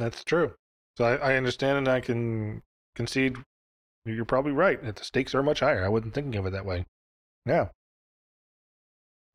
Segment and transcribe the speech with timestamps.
[0.00, 0.54] That's true.
[0.96, 2.62] So I, I understand and I can
[2.94, 3.36] concede
[4.04, 4.82] you're probably right.
[4.82, 5.84] The stakes are much higher.
[5.84, 6.86] I wasn't thinking of it that way.
[7.46, 7.68] Yeah.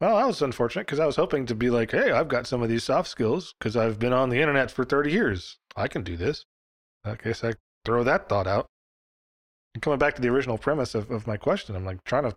[0.02, 2.62] Well, that was unfortunate because I was hoping to be like, hey, I've got some
[2.62, 5.58] of these soft skills because I've been on the internet for 30 years.
[5.76, 6.46] I can do this.
[7.04, 7.54] I guess I
[7.86, 8.68] throw that thought out.
[9.74, 12.36] And coming back to the original premise of, of my question, I'm like trying to,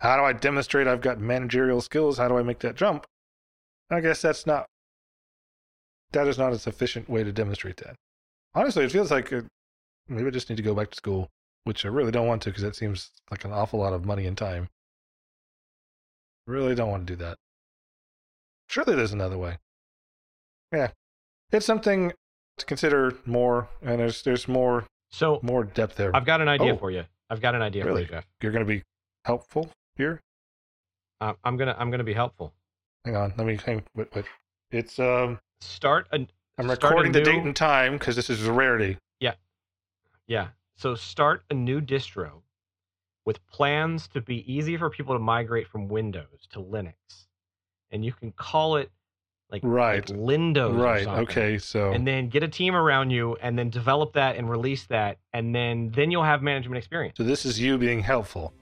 [0.00, 2.18] how do I demonstrate I've got managerial skills?
[2.18, 3.06] How do I make that jump?
[3.90, 4.66] I guess that's not,
[6.12, 7.96] that is not a sufficient way to demonstrate that.
[8.54, 9.44] Honestly, it feels like it,
[10.08, 11.28] maybe I just need to go back to school,
[11.64, 14.26] which I really don't want to because that seems like an awful lot of money
[14.26, 14.68] and time.
[16.46, 17.38] Really don't want to do that.
[18.68, 19.58] Surely there's another way.
[20.72, 20.90] Yeah.
[21.50, 22.12] It's something
[22.58, 26.14] to consider more, and there's there's more So more depth there.
[26.14, 26.76] I've got an idea Oh.
[26.78, 27.04] for you.
[27.30, 28.04] I've got an idea Really?
[28.06, 28.26] for you, Jeff.
[28.42, 28.82] You're going to be
[29.24, 30.20] helpful here.
[31.20, 32.52] Uh, I'm gonna I'm gonna be helpful.
[33.04, 33.82] Hang on, let me hang.
[33.94, 34.24] Wait, wait.
[34.70, 35.38] It's um.
[35.60, 36.26] Start a
[36.58, 38.98] I'm Start a recording the date new- and time because this is a rarity.
[39.20, 39.34] yeah.
[40.26, 40.48] Yeah.
[40.76, 42.42] So start a new distro
[43.24, 47.26] with plans to be easy for people to migrate from Windows to Linux,
[47.90, 48.90] and you can call it
[49.50, 50.08] like Right.
[50.08, 51.06] like Lindos, right.
[51.06, 51.58] Okay.
[51.58, 55.18] So and then get a team around you and then develop that and release that
[55.32, 58.52] and then then you'll have management experience so this is you being helpful.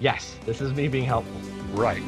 [0.00, 1.40] yes this is me being helpful
[1.72, 2.02] Right.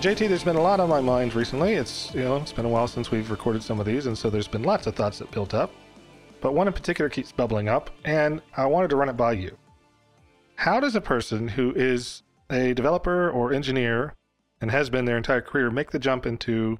[0.00, 1.74] JT, there's been a lot on my mind recently.
[1.74, 4.30] It's you know it's been a while since we've recorded some of these, and so
[4.30, 5.70] there's been lots of thoughts that built up.
[6.40, 9.58] But one in particular keeps bubbling up, and I wanted to run it by you.
[10.54, 14.14] How does a person who is a developer or engineer
[14.62, 16.78] and has been their entire career make the jump into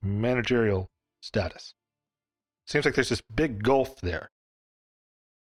[0.00, 0.88] managerial
[1.20, 1.74] status?
[2.68, 4.30] Seems like there's this big gulf there.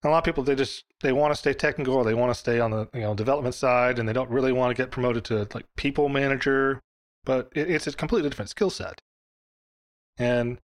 [0.04, 2.40] A lot of people they just they want to stay technical or they want to
[2.40, 5.26] stay on the you know development side and they don't really want to get promoted
[5.26, 6.80] to like people manager,
[7.28, 9.02] but it, it's a completely different skill set.
[10.18, 10.60] And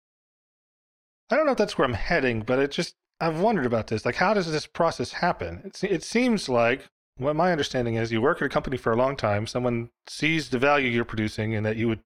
[1.30, 4.06] I don't know if that's where I'm heading, but it just I've wondered about this.
[4.06, 5.62] Like, how does this process happen?
[5.66, 9.16] It—it seems like what my understanding is, you work at a company for a long
[9.16, 9.46] time.
[9.46, 12.00] Someone sees the value you're producing, and that you would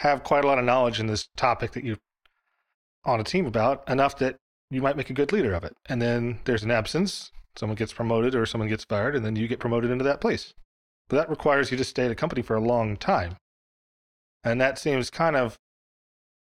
[0.00, 1.98] have quite a lot of knowledge in this topic that you're
[3.04, 4.36] on a team about, enough that
[4.70, 5.74] you might make a good leader of it.
[5.86, 7.32] And then there's an absence.
[7.56, 10.52] Someone gets promoted, or someone gets fired, and then you get promoted into that place.
[11.08, 13.38] But that requires you to stay at a company for a long time,
[14.44, 15.58] and that seems kind of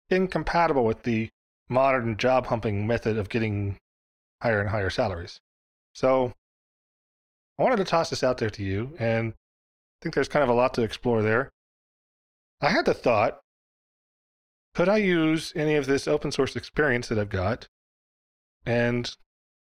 [0.09, 1.29] incompatible with the
[1.69, 3.77] modern job humping method of getting
[4.41, 5.39] higher and higher salaries.
[5.93, 6.33] So
[7.57, 10.49] I wanted to toss this out there to you, and I think there's kind of
[10.49, 11.49] a lot to explore there.
[12.61, 13.39] I had the thought
[14.75, 17.67] could I use any of this open source experience that I've got,
[18.65, 19.09] and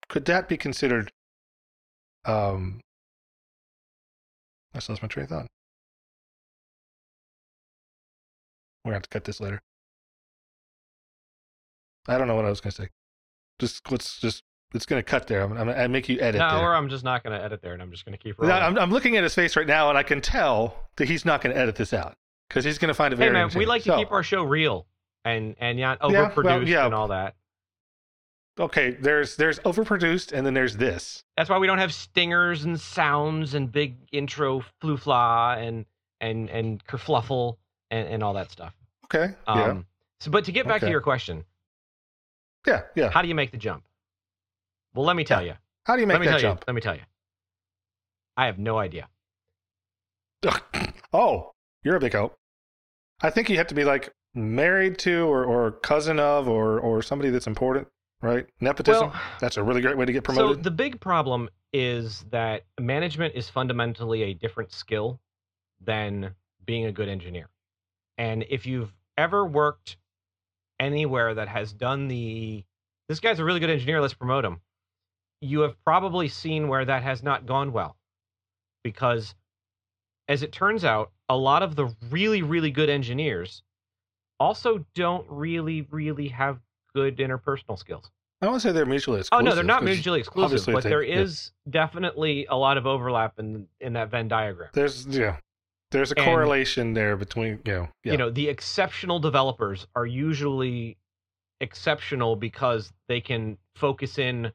[0.09, 1.12] could that be considered?
[2.25, 2.81] Um,
[4.75, 5.47] I lost my train of thought.
[8.86, 9.60] We're going to have to cut this later.
[12.08, 12.88] I don't know what I was going to say.
[13.58, 15.42] Just let's just it's going to cut there.
[15.42, 16.69] I'm, I'm going to make you edit no there.
[16.70, 18.48] or i'm just not going to edit there and i'm just going to keep No,
[18.48, 18.62] rolling.
[18.62, 21.41] I'm, I'm looking at his face right now, and I can tell that he's not
[21.41, 22.14] going to edit this out
[22.48, 24.42] because he's going to find it hey man we like to So, keep our show
[24.44, 24.86] real
[25.25, 26.84] and and not Yeah, well, overproduced yeah.
[26.86, 27.34] and all that
[28.58, 31.22] Okay, there's there's overproduced, and then there's this.
[31.36, 35.84] that's why we don't have stingers and sounds and big intro floofla and
[36.22, 37.56] and and kerfluffle
[37.96, 38.74] and, and all that stuff
[39.04, 39.34] Okay.
[39.46, 39.86] um
[40.20, 41.44] so but to get back to your question
[42.66, 42.82] yeah.
[42.94, 43.04] Yeah.
[43.04, 43.10] Yeah.
[43.10, 43.84] how do you make the jump
[44.94, 46.60] well let me tell you How do you make let me that tell jump?
[46.60, 47.02] you let me tell you
[48.36, 49.08] i have no idea
[51.12, 51.52] oh,
[51.82, 52.34] you're a big help.
[53.22, 57.02] I think you have to be like married to or, or cousin of or or
[57.02, 57.88] somebody that's important,
[58.22, 58.46] right?
[58.60, 59.08] Nepotism.
[59.10, 60.58] well that's a really great way to get promoted.
[60.58, 65.20] So the big problem is that management is fundamentally a different skill
[65.80, 66.34] than
[66.64, 67.48] being a good engineer.
[68.19, 69.97] And if you've ever worked
[70.81, 72.64] anywhere that has done the
[73.08, 74.61] this guy's a really good engineer, let's promote him.
[75.40, 77.96] You have probably seen where that has not gone well.
[78.82, 79.35] Because
[80.29, 83.62] as it turns out, a lot of the really really good engineers
[84.38, 86.61] also don't really really have
[86.94, 88.11] good interpersonal skills.
[88.43, 89.46] I to say they're mutually exclusive.
[89.46, 91.25] Oh no, they're not mutually exclusive, but they- there yeah.
[91.70, 94.70] definitely a lot of overlap in in that Venn diagram.
[94.73, 95.38] There's yeah,
[95.91, 98.12] there's a And- correlation there between you know yeah.
[98.12, 100.97] You know, the exceptional developers are usually
[101.61, 104.53] exceptional because they can focus in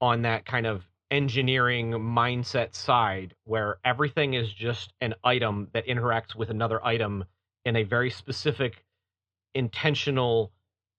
[0.00, 6.34] on that kind of engineering mindset side where everything is just an item that interacts
[6.34, 7.24] with another item
[7.64, 8.84] in a very specific
[9.54, 10.52] intentional,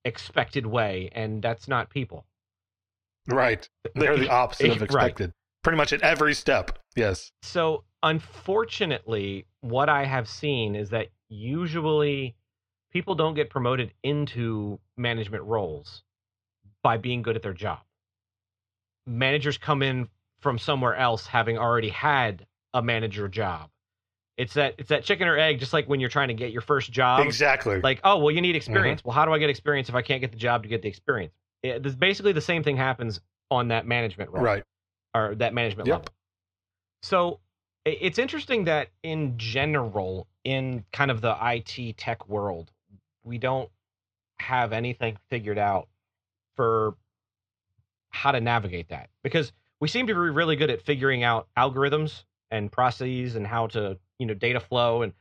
[0.06, 2.26] expected way, and that's not people.
[3.28, 3.68] Right.
[3.96, 4.84] They're the opposite of Right.
[4.84, 5.32] expected.
[5.64, 6.78] Pretty much at every step.
[6.96, 7.32] Yes.
[7.42, 12.36] So, unfortunately, what I have seen is that usually
[12.92, 16.04] people don't get promoted into management roles
[16.84, 17.80] by being good at their job.
[19.08, 20.10] Managers come in
[20.40, 23.70] from somewhere else having already had a manager job.
[24.36, 26.62] It's that it's that chicken or egg just like when you're trying to get your
[26.62, 27.26] first job.
[27.26, 27.80] exactly.
[27.82, 28.58] Like, oh, well, you need mm-hmm.
[28.58, 29.04] experience.
[29.04, 30.90] Well, how do I get experience if I can't get the job to get the
[30.90, 31.34] experience?
[31.62, 33.22] It, this, basically, the same thing happens
[33.52, 34.64] on that management role right.
[35.16, 35.94] or that management Yep.
[35.94, 36.08] level.
[37.04, 37.40] So
[37.86, 42.72] it's interesting that in general, in kind of the IT tech world,
[43.24, 43.70] we don't
[44.40, 45.88] have anything figured out
[46.56, 46.96] for
[48.10, 49.10] how to navigate that.
[49.24, 53.68] Because we seem to be really good at figuring out algorithms and processes and how
[53.68, 55.12] to you know data flow and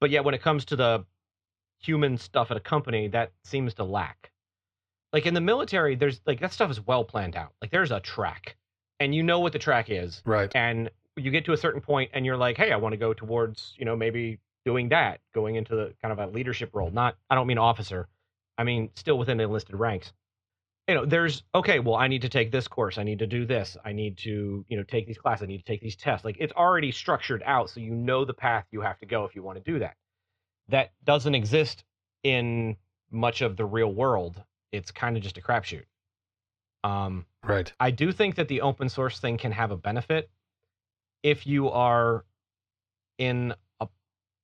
[0.00, 1.04] but yet when it comes to the
[1.80, 4.30] human stuff at a company that seems to lack.
[5.12, 7.52] Like in the military there's like that stuff is well planned out.
[7.62, 8.56] Like there's a track
[9.00, 10.50] and you know what the track is Right.
[10.54, 13.12] and you get to a certain point and you're like hey i want to go
[13.12, 17.16] towards you know maybe doing that going into the kind of a leadership role not
[17.30, 18.08] i don't mean officer
[18.58, 20.12] i mean still within the enlisted ranks.
[20.88, 23.46] You know there's okay well i need to take this course i need to do
[23.46, 26.26] this i need to you know take these classes i need to take these tests
[26.26, 29.34] like it's already structured out so you know the path you have to go if
[29.34, 29.96] you want to do that.
[30.68, 31.84] That doesn't exist
[32.22, 32.76] in
[33.10, 35.84] much of the real world it's kind of just a crapshoot.
[36.82, 37.72] Um Right.
[37.80, 40.30] I do think that the open source thing can have a benefit
[41.24, 42.24] if you are
[43.18, 43.88] in a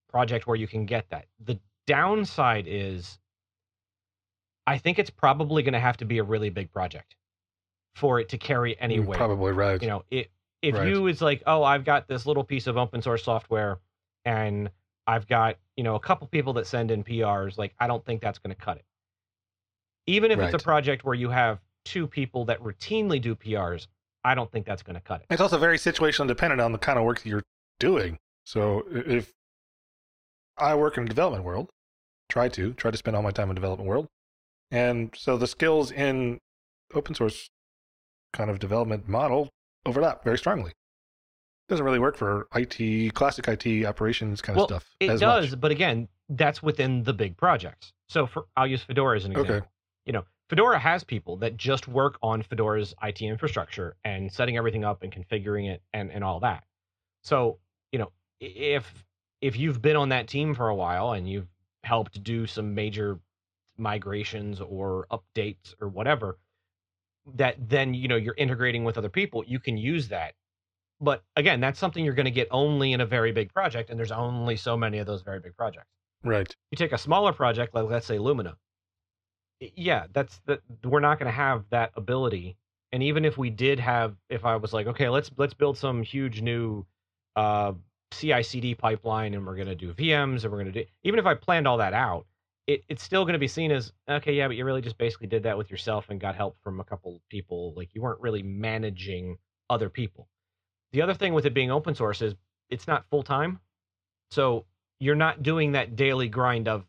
[0.08, 1.26] project where you can get that.
[1.44, 3.18] The downside is
[4.66, 7.16] I think it's probably going to have to be a really big project
[7.94, 9.18] for it to carry any You're weight.
[9.18, 9.80] Probably right.
[9.80, 10.30] You know, it,
[10.62, 10.88] if Right.
[10.88, 13.78] you is like, "Oh, I've got this little piece of open source software
[14.24, 14.70] and
[15.06, 18.22] I've got, you know, a couple people that send in PRs," like I don't think
[18.22, 18.84] that's going to cut it.
[20.06, 23.86] Even if it's a project where you have two people that routinely do PRs,
[24.24, 25.26] I don't think that's going to cut it.
[25.30, 27.42] It's also very situational dependent on the kind of work that you're
[27.78, 28.18] doing.
[28.44, 29.32] So if
[30.58, 31.70] I work in the development world,
[32.28, 34.06] try to try to spend all my time in development world,
[34.70, 36.38] and so the skills in
[36.94, 37.48] open source
[38.32, 39.48] kind of development model
[39.86, 40.70] overlap very strongly.
[40.70, 44.86] It Doesn't really work for IT, classic IT operations kind Well, of stuff.
[45.00, 45.60] It does, much.
[45.60, 47.92] but again, that's within the big projects.
[48.08, 49.50] So for I'll use Fedora as an example.
[49.54, 49.56] Okay.
[49.58, 49.72] example.
[50.06, 54.84] You know, Fedora has people that just work on Fedora's IT infrastructure and setting everything
[54.84, 56.64] up and configuring it and, and all that.
[57.22, 57.60] So,
[57.92, 58.10] you know,
[58.40, 59.06] if
[59.40, 61.46] if you've been on that team for a while and you've
[61.84, 63.20] helped do some major
[63.78, 66.36] migrations or updates or whatever,
[67.36, 70.34] that then you know you're integrating with other people, you can use that.
[71.00, 73.96] But again, that's something you're going to get only in a very big project, and
[73.96, 75.86] there's only so many of those very big projects
[76.24, 76.52] Right.
[76.72, 78.56] you take a smaller project like let's say lumina
[79.60, 82.56] yeah that's that we're not going to have that ability
[82.92, 86.02] and even if we did have if i was like okay let's let's build some
[86.02, 86.84] huge new
[87.36, 87.72] uh
[88.12, 91.26] ci-cd pipeline and we're going to do vms and we're going to do even if
[91.26, 92.26] i planned all that out
[92.66, 95.26] it, it's still going to be seen as okay yeah but you really just basically
[95.26, 98.42] did that with yourself and got help from a couple people like you weren't really
[98.42, 99.36] managing
[99.70, 100.28] other people.
[100.92, 102.34] The other thing with it being open source is
[102.68, 103.60] it's not full time
[104.30, 104.64] so
[104.98, 106.84] you're not doing that daily grind of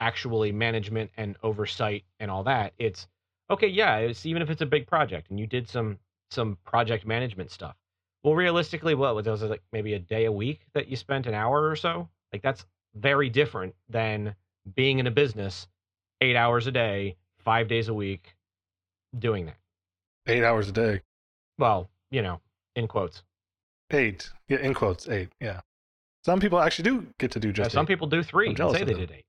[0.00, 2.72] actually management and oversight and all that.
[2.78, 3.06] It's
[3.50, 5.98] okay, yeah, it's even if it's a big project and you did some
[6.30, 7.76] some project management stuff.
[8.22, 11.34] Well, realistically, what was it like maybe a day a week that you spent an
[11.34, 12.08] hour or so?
[12.32, 12.64] Like that's
[12.94, 14.34] very different than
[14.74, 15.66] being in a business
[16.20, 18.36] 8 hours a day, 5 days a week
[19.18, 19.56] doing that.
[20.26, 21.00] Eight hours a day.
[21.58, 22.40] Well, you know,
[22.76, 23.22] in quotes.
[23.90, 24.30] Eight.
[24.48, 25.30] Yeah, in quotes, eight.
[25.40, 25.60] Yeah.
[26.24, 27.88] Some people actually do get to do just some eight.
[27.88, 29.24] people do 3 I'm jealous say they did 8.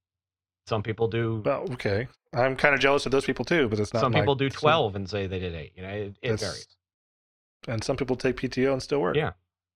[0.72, 2.08] Some people do Well, okay.
[2.34, 4.96] I'm kind of jealous of those people too, but it's not some people do 12
[4.96, 5.74] and say they did 8.
[5.75, 6.68] You know, it, it varies.
[7.68, 9.18] and some people take PTO and still work.
[9.18, 9.32] Yeah.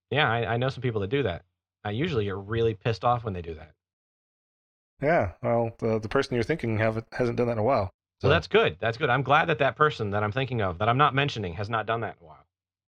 [0.09, 1.43] Yeah, I, I know some people that do that.
[1.83, 3.71] I usually get really pissed off when they do that.
[5.01, 5.31] Yeah.
[5.43, 7.91] Well, the the person you're thinking have hasn't done that in a while.
[8.21, 8.77] So that's good.
[8.79, 9.09] That's good.
[9.09, 11.85] I'm glad that that person that I'm thinking of, that I'm not mentioning, has not
[11.85, 12.45] done that in a while.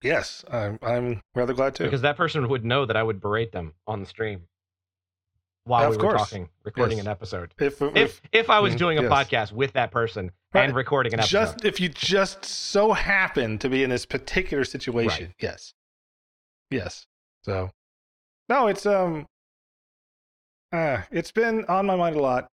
[0.03, 1.85] yes, I'm I'm rather glad too.
[1.85, 4.43] Because that person would know that I would berate them on the stream
[5.66, 6.20] while Of we were course.
[6.23, 7.06] talking, recording Yes.
[7.06, 7.52] an episode.
[7.58, 9.12] if If if I was Mm, doing a yes.
[9.12, 10.64] podcast with that person Right.
[10.64, 14.64] and recording an episode, just if you just so happen to be in this particular
[14.64, 15.75] situation, yes,
[16.70, 17.06] yes.
[17.42, 17.70] So
[18.49, 19.26] no, it's um,
[20.73, 22.49] uh, it's been on my mind a lot.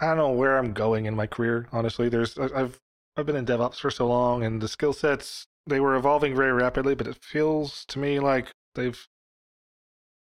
[0.00, 1.68] I don't know where I'm going in my career.
[1.72, 2.78] Honestly, there's I've
[3.16, 6.52] I've been in DevOps for so long, and the skill sets they were evolving very
[6.52, 9.06] rapidly, but it feels to me like they've.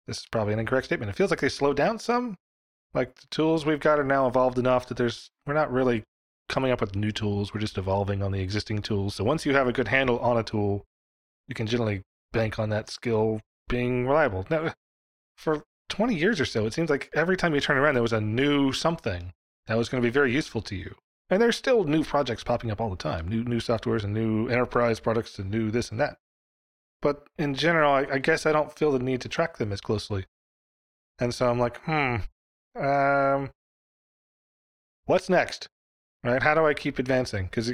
[0.07, 1.09] This is probably an incorrect statement.
[1.09, 2.37] It feels like they slowed down some,
[2.93, 6.03] Like the tools we've got are now evolved enough that there's we're not really
[6.49, 7.53] coming up with new tools.
[7.53, 9.15] We're just evolving on the existing tools.
[9.15, 10.85] So once you have a good handle on a tool,
[11.47, 14.45] you can generally bank on that skill being reliable.
[14.49, 14.73] Now,
[15.37, 18.13] for 20 years or so, it seems like every time you turn around, there was
[18.13, 19.31] a new something
[19.67, 20.95] that was going to be very useful to you.
[21.29, 24.47] And there's still new projects popping up all the time, new new softwares and new
[24.47, 26.17] enterprise products and new this and that.
[27.03, 29.81] But in general, I, I guess I don't feel the need to track them as
[29.81, 30.25] closely.
[31.19, 32.15] And so I'm like, hmm,
[32.81, 33.51] um,
[35.05, 35.67] what's next?
[36.23, 36.41] Right?
[36.41, 37.45] How do I keep advancing?
[37.45, 37.73] Because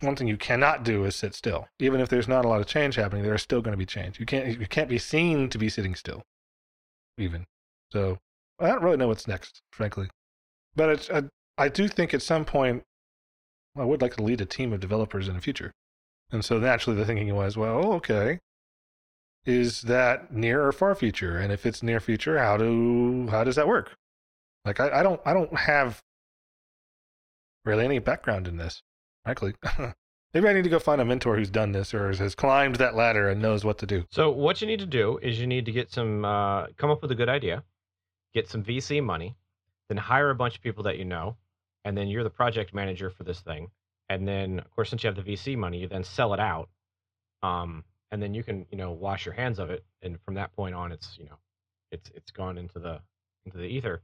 [0.00, 1.66] one thing you cannot do is sit still.
[1.80, 3.86] Even if there's not a lot of change happening, there is still going to be
[3.86, 4.20] change.
[4.20, 6.22] You can't you can't be seen to be sitting still,
[7.16, 7.46] even.
[7.90, 8.18] So
[8.60, 10.10] I don't really know what's next, frankly.
[10.74, 11.22] But it's, I,
[11.56, 12.82] I do think at some point
[13.74, 15.72] I would like to lead a team of developers in the future.
[16.30, 18.40] And so naturally the thinking was, well, okay,
[19.46, 21.38] is that near or far future?
[21.38, 23.96] And if it's near future, how do how does that work?
[24.64, 26.02] Like I, I don't I don't have
[27.64, 28.82] really any background in this,
[29.24, 29.54] frankly.
[30.34, 32.94] Maybe I need to go find a mentor who's done this or has climbed that
[32.94, 34.04] ladder and knows what to do.
[34.10, 37.00] So what you need to do is you need to get some, uh, come up
[37.00, 37.62] with a good idea,
[38.34, 39.34] get some VC money,
[39.88, 41.36] then hire a bunch of people that you know,
[41.86, 43.70] and then you're the project manager for this thing.
[44.08, 46.68] And then, of course, since you have the VC money, you then sell it out,
[47.42, 49.84] um, and then you can, you know, wash your hands of it.
[50.02, 51.36] And from that point on, it's, you know,
[51.92, 53.00] it's it's gone into the
[53.44, 54.02] into the ether,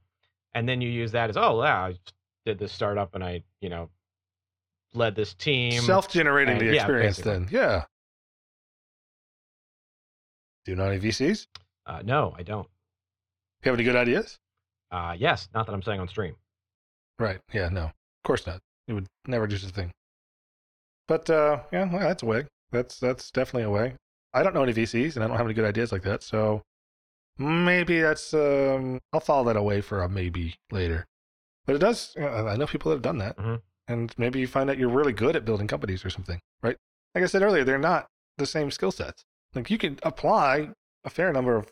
[0.54, 1.96] and then you use that as, oh, yeah, I
[2.46, 3.90] did this startup and I, you know,
[4.94, 5.80] led this team.
[5.82, 7.32] Self-generating and- the experience basically.
[7.32, 7.48] then.
[7.50, 7.84] Yeah.
[10.64, 11.48] Do you know any VCs?
[11.86, 12.68] Uh, no, I don't.
[13.64, 14.38] You have any good ideas?
[14.92, 16.36] Uh, yes, not that I'm saying on stream.
[17.18, 17.40] Right.
[17.52, 17.84] Yeah, no.
[17.84, 17.92] Of
[18.24, 18.60] course not.
[18.86, 19.92] It would never do such a thing.
[21.08, 22.44] But uh yeah, well, that's a way.
[22.72, 23.96] That's that's definitely a way.
[24.34, 26.62] I don't know any VCs and I don't have any good ideas like that, so
[27.38, 31.06] maybe that's um I'll follow that away for a maybe later.
[31.66, 33.36] But it does I know people that have done that.
[33.36, 33.62] Mhm.
[33.88, 36.76] And maybe you find that you're really good at building companies or something, right?
[37.14, 38.06] Like I said earlier, they're not
[38.38, 39.24] the same skill sets.
[39.54, 40.70] Like you can apply
[41.04, 41.70] a fair number of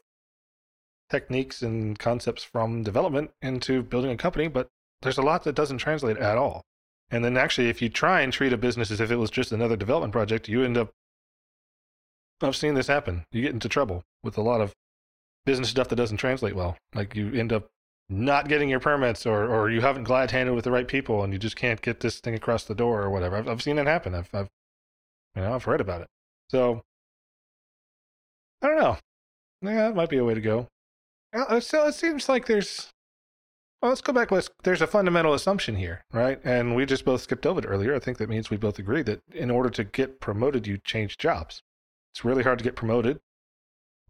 [1.09, 4.69] techniques and concepts from development into building a company, but
[5.03, 6.63] there's a lot that doesn't translate at all.
[7.11, 9.53] And then actually, if you try and treat a business as if it was just
[9.53, 10.91] another development project, you end up.
[12.43, 13.25] I've seen this happen.
[13.33, 14.73] You get into trouble with a lot of
[15.45, 16.77] business stuff that doesn't translate well.
[16.95, 17.67] Like you end up
[18.09, 21.33] not getting your permits, or or you haven't glad handed with the right people, and
[21.33, 23.37] you just can't get this thing across the door, or whatever.
[23.37, 24.15] I've, I've seen it happen.
[24.15, 24.49] I've, I've,
[25.35, 26.09] you know, I've read about it.
[26.49, 26.83] So
[28.63, 28.97] I don't know.
[29.63, 30.69] Yeah, that might be a way to go.
[31.33, 32.91] Uh, So it seems like there's
[33.81, 34.31] well, let's go back.
[34.31, 36.39] Let's, there's a fundamental assumption here, right?
[36.45, 37.95] And we just both skipped over it earlier.
[37.95, 41.17] I think that means we both agree that in order to get promoted, you change
[41.17, 41.63] jobs.
[42.13, 43.21] It's really hard to get promoted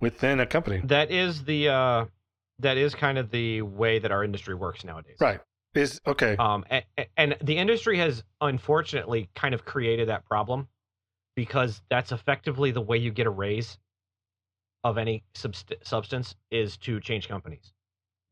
[0.01, 0.81] within a company.
[0.85, 2.07] That is the uh,
[2.59, 5.17] that is kind of the way that our industry works nowadays.
[5.21, 5.41] Right.
[5.75, 6.35] Is okay.
[6.37, 6.85] Um, and,
[7.17, 10.67] and the industry has unfortunately kind of created that problem
[11.37, 13.79] because that's effectively the way you get a raise
[14.83, 17.73] of any subst- substance is to change companies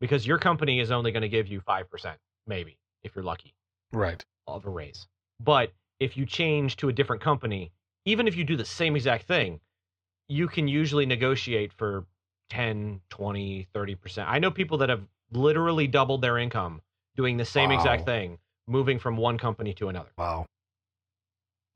[0.01, 2.15] because your company is only going to give you 5%
[2.47, 3.55] maybe if you're lucky
[3.93, 4.25] right.
[4.47, 5.07] of a raise
[5.41, 7.73] but if you change to a different company
[8.05, 9.61] even if you do the same exact thing
[10.29, 12.05] you can usually negotiate for
[12.51, 15.03] 10 20 30% i know people that have
[15.33, 16.81] literally doubled their income
[17.17, 20.47] doing the same exact thing moving from one company to another Wow.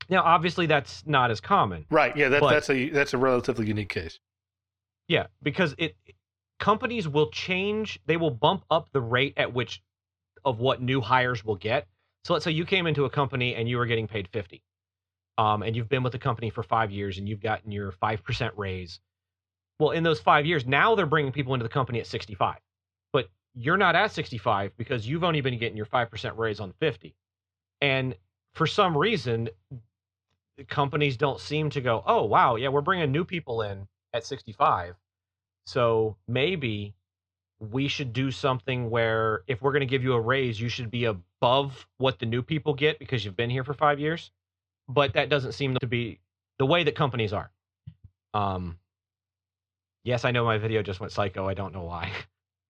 [0.09, 2.17] now obviously that's not as common Right.
[2.17, 2.29] Yeah.
[2.31, 4.19] That, But- that's a that's a relatively unique case.
[5.09, 5.97] Yeah, because it
[6.63, 9.83] companies will change, they will bump up the rate at which
[10.45, 11.89] of what new hires will get.
[12.23, 14.63] So let's say you came into a company and you were getting paid 50.
[15.39, 18.53] Um, and you've been with the company for 5 years and you've gotten your 5%
[18.57, 19.01] raise.
[19.81, 22.59] Well, in those 5 years, now they're bringing people into the company at 65.
[23.13, 27.13] But you're not at 65 because you've only been getting your 5% raise on 50.
[27.81, 28.15] And
[28.55, 29.49] for some reason,
[30.69, 34.95] companies don't seem to go, "Oh, wow, yeah, we're bringing new people in at 65.
[35.67, 36.95] So maybe
[37.61, 40.91] we should do something where if we're going to give you a raise, you should
[40.91, 44.31] be above what the new people get because you've been here for five years.
[44.89, 46.19] But that doesn't seem to be
[46.59, 47.51] the way that companies are.
[48.35, 48.79] Um,
[50.05, 51.49] yes, I know my video just went psycho.
[51.49, 52.11] I don't know why.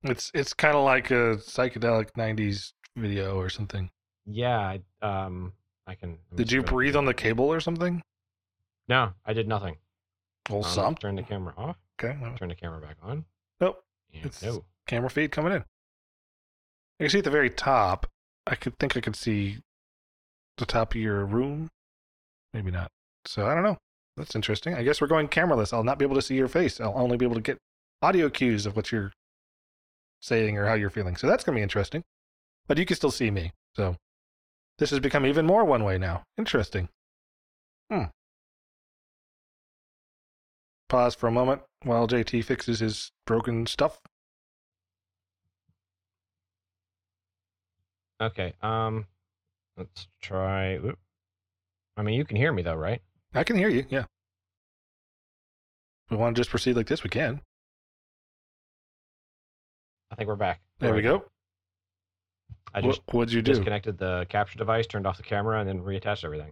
[0.06, 3.90] It's it's kind of like a psychedelic '90s video or something.
[4.26, 5.54] yeah, I, um,
[5.88, 6.18] I can.
[6.36, 8.02] Did you breathe on the cable or something?
[8.90, 9.78] No, I did nothing.
[10.50, 10.96] Well, Um, some.
[10.96, 11.78] Turn the camera off.
[12.02, 12.18] Okay.
[12.38, 13.26] Turn the camera back on.
[13.60, 13.84] Nope.
[14.14, 14.66] And It's- no.
[14.88, 15.62] camera feed coming in.
[17.00, 18.08] I can see at the very top.
[18.46, 19.60] I could think I could see
[20.58, 21.70] the top of your room.
[22.54, 22.92] Maybe not.
[23.26, 23.78] So I don't know.
[24.18, 24.76] That's interesting.
[24.76, 25.74] I guess we're going cameraless.
[25.74, 26.80] I'll not be able to see your face.
[26.80, 27.58] I'll only be able to get
[28.02, 29.12] audio cues of what you're
[30.22, 31.16] saying or how you're feeling.
[31.16, 32.04] So that's going to be interesting.
[32.68, 33.52] But you can still see me.
[33.76, 33.96] So
[34.78, 36.24] this has become even more one way now.
[36.38, 36.90] Interesting.
[37.92, 38.04] Hmm.
[40.94, 44.00] Pause for a moment while JT fixes his broken stuff.
[48.22, 48.54] Okay.
[48.62, 49.08] Um,
[49.76, 50.76] let's try.
[50.76, 51.00] Oop.
[51.98, 53.02] I mean, you can hear me though, right?
[53.34, 53.88] I can hear you.
[53.90, 54.04] Yeah.
[56.12, 57.42] We want to just proceed like this, we can.
[60.12, 60.62] I think we're back.
[60.78, 61.26] There we go.
[62.72, 63.54] I just what'd you do?
[63.54, 66.52] disconnected the capture device, turned off the camera, and then reattached everything.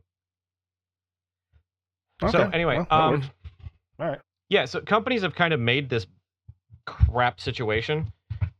[2.23, 2.31] Okay.
[2.31, 3.29] So anyway, well, um,
[3.99, 4.19] all right.
[4.51, 6.05] Yeah, so companies have kind of made this
[6.85, 8.11] crap situation,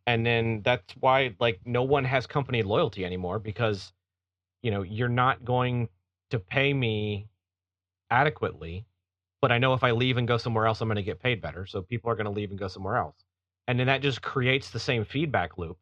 [0.07, 3.91] and then that's why like no one has company loyalty anymore because
[4.63, 5.89] you know you're not going
[6.29, 7.27] to pay me
[8.09, 8.85] adequately,
[9.41, 11.41] but I know if I leave and go somewhere else, I'm going to get paid
[11.41, 11.65] better.
[11.65, 13.17] So people are going to leave and go somewhere else,
[13.67, 15.77] and then that just creates the same feedback loop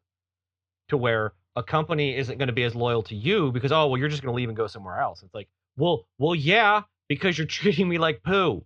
[0.88, 3.96] to where a company isn't going to be as loyal to you because oh well
[3.96, 5.22] you're just going to leave and go somewhere else.
[5.22, 8.64] It's like well well yeah because you're treating me like poo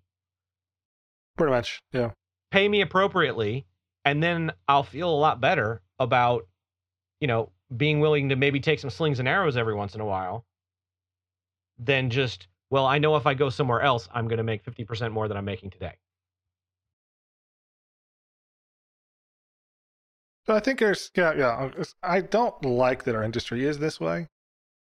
[1.36, 1.82] Pretty much.
[1.92, 2.10] Yeah.
[2.50, 3.66] pay me appropriately
[4.04, 6.46] and then I'll feel a lot better about
[7.20, 10.04] you know being willing to maybe take some slings and arrows every once in a
[10.04, 10.44] while
[11.78, 15.12] than just well I know if I go somewhere else I'm going to make 50%
[15.12, 15.94] more than I'm making today.
[20.46, 21.70] So I think there's yeah yeah.
[21.78, 24.28] Uh, I don't like that our industry is this way,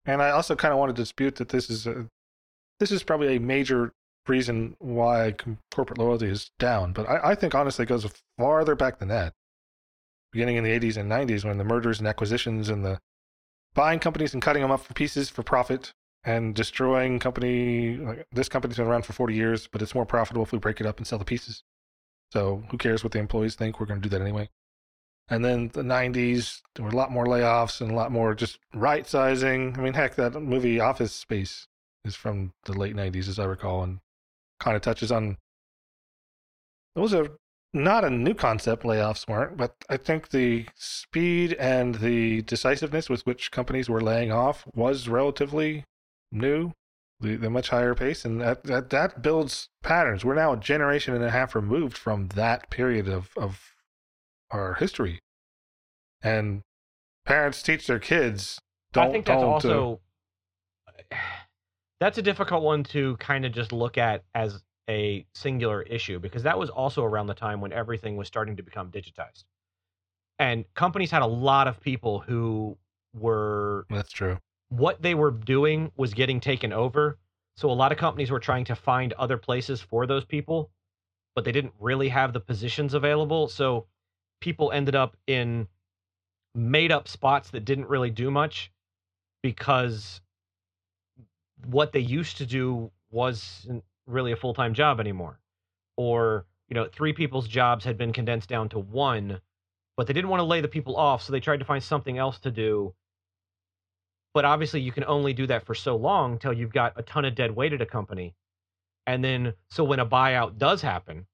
[0.06, 2.06] and I also kind of want to dispute that this is a,
[2.78, 3.92] this is probably a major
[4.28, 5.34] reason why
[5.70, 6.92] corporate loyalty is down.
[6.92, 8.06] But I, I think honestly it goes
[8.36, 9.34] farther back than that.
[10.32, 13.00] Beginning in the 80s and 90s, when the mergers and acquisitions and the
[13.74, 15.92] buying companies and cutting them up for pieces for profit
[16.24, 17.96] and destroying company.
[17.96, 20.80] Like, this company's been around for 40 years, but it's more profitable if we break
[20.80, 21.62] it up and sell the pieces.
[22.32, 23.80] So who cares what the employees think?
[23.80, 24.50] We're going to do that anyway.
[25.30, 28.58] And then the 90s, there were a lot more layoffs and a lot more just
[28.74, 29.74] right sizing.
[29.78, 31.68] I mean, heck, that movie Office Space
[32.04, 34.00] is from the late 90s, as I recall, and
[34.58, 35.36] kind of touches on.
[36.96, 37.30] It was a
[37.74, 43.26] not a new concept, layoffs weren't, but I think the speed and the decisiveness with
[43.26, 45.84] which companies were laying off was relatively
[46.32, 46.72] new,
[47.20, 50.24] the, the much higher pace, and that, that, that builds patterns.
[50.24, 53.74] We're now a generation and a half removed from that period of, of
[54.50, 55.20] our history.
[56.22, 56.62] And
[57.26, 58.58] parents teach their kids.
[58.92, 60.00] Don't, I think that's uh, also
[62.00, 66.42] that's a difficult one to kind of just look at as a singular issue because
[66.44, 69.44] that was also around the time when everything was starting to become digitized.
[70.38, 72.78] And companies had a lot of people who
[73.14, 74.38] were that's true.
[74.68, 77.18] what they were doing was getting taken over.
[77.56, 80.70] So a lot of companies were trying to find other places for those people,
[81.34, 83.48] but they didn't really have the positions available.
[83.48, 83.86] So
[84.40, 85.66] people ended up in
[86.54, 88.70] made up spots that didn't really do much
[89.42, 90.20] because
[91.66, 95.38] what they used to do wasn't really a full-time job anymore.
[95.96, 99.40] Or you know three people's jobs had been condensed down to one
[99.96, 102.18] but they didn't want to lay the people off so they tried to find something
[102.18, 102.94] else to do.
[104.32, 107.24] But obviously you can only do that for so long until you've got a ton
[107.24, 108.36] of dead weight at a company.
[109.08, 111.26] And then so when a buyout does happen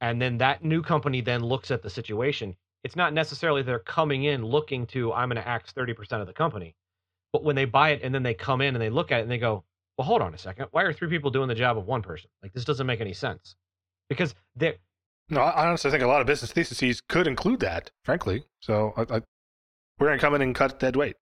[0.00, 4.24] and then that new company then looks at the situation it's not necessarily they're coming
[4.24, 6.74] in looking to i'm going to axe 30% of the company
[7.32, 9.22] but when they buy it and then they come in and they look at it
[9.22, 9.64] and they go
[9.96, 12.30] well hold on a second why are three people doing the job of one person
[12.42, 13.56] like this doesn't make any sense
[14.08, 14.76] because they're
[15.28, 18.44] No, I honestly think a lot of business theses could include that, frankly.
[18.60, 19.20] So I, I,
[19.98, 21.16] we're going to come in and cut dead weight.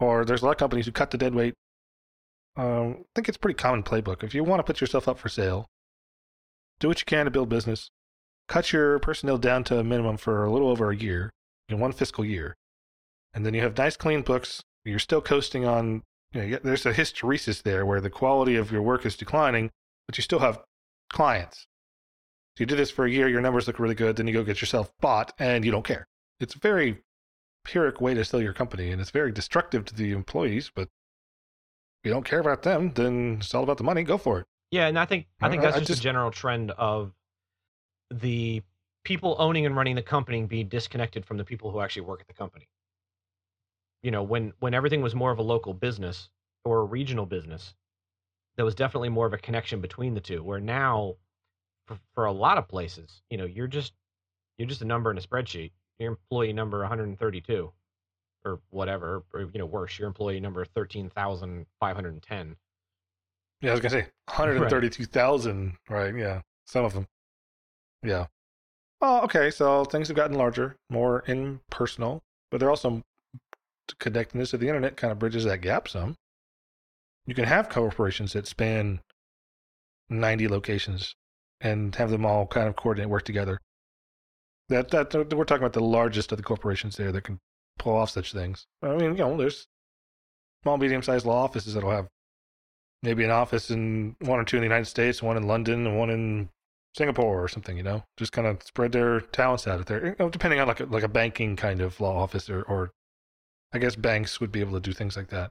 [0.00, 1.54] Or there's a lot of companies who cut the dead weight.
[2.56, 4.24] Um, I think it's pretty common playbook.
[4.24, 5.66] If you want to put yourself up for sale,
[6.80, 7.90] do what you can to build business.
[8.48, 11.30] Cut your personnel down to a minimum for a little over a year,
[11.68, 12.56] in one fiscal year.
[13.32, 14.64] And then you have nice, clean books.
[14.84, 18.82] You're still coasting on, you know, there's a hysteresis there where the quality of your
[18.82, 19.70] work is declining,
[20.06, 20.62] but you still have
[21.12, 21.66] clients.
[22.56, 24.42] So you do this for a year, your numbers look really good, then you go
[24.42, 26.06] get yourself bought and you don't care.
[26.40, 27.02] It's a very
[27.64, 32.08] pyrrhic way to sell your company and it's very destructive to the employees, but if
[32.08, 34.46] you don't care about them, then it's all about the money, go for it.
[34.70, 37.12] Yeah, and I think I think I- that's I just, just- a general trend of
[38.10, 38.62] the
[39.04, 42.26] people owning and running the company being disconnected from the people who actually work at
[42.26, 42.68] the company.
[44.02, 46.30] You know, when when everything was more of a local business
[46.64, 47.74] or a regional business,
[48.56, 50.42] there was definitely more of a connection between the two.
[50.42, 51.16] Where now,
[51.86, 53.92] for, for a lot of places, you know, you're just
[54.58, 55.72] you're just a number in a spreadsheet.
[55.98, 57.72] Your employee number 132,
[58.44, 62.56] or whatever, or you know, worse, your employee number 13,510.
[63.60, 66.14] Yeah, I was gonna say 132,000, right.
[66.16, 66.40] Yeah.
[66.66, 67.06] Some of them.
[68.02, 68.26] Yeah.
[69.02, 69.50] Oh, okay.
[69.50, 73.02] So things have gotten larger, more impersonal, but they're also
[73.98, 76.16] connectedness of the internet kind of bridges that gap some.
[77.26, 79.00] You can have corporations that span
[80.08, 81.14] 90 locations
[81.60, 83.60] and have them all kind of coordinate work together.
[84.68, 87.38] That that we're talking about the largest of the corporations there that can
[87.78, 88.66] pull off such things.
[88.82, 89.66] I mean, you know, there's
[90.62, 92.06] small, medium-sized law offices that'll have
[93.02, 95.98] maybe an office in one or two in the United States, one in London, and
[95.98, 96.48] one in
[96.96, 97.76] Singapore or something.
[97.76, 100.06] You know, just kind of spread their talents out there.
[100.06, 102.92] You know, depending on like a, like a banking kind of law office, or, or
[103.72, 105.50] I guess banks would be able to do things like that.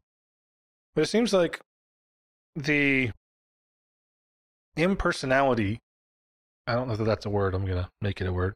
[0.95, 1.61] But it seems like
[2.55, 3.11] the
[4.75, 5.79] impersonality
[6.69, 7.55] I don't know if that's a word.
[7.55, 8.53] I'm going to make it a word.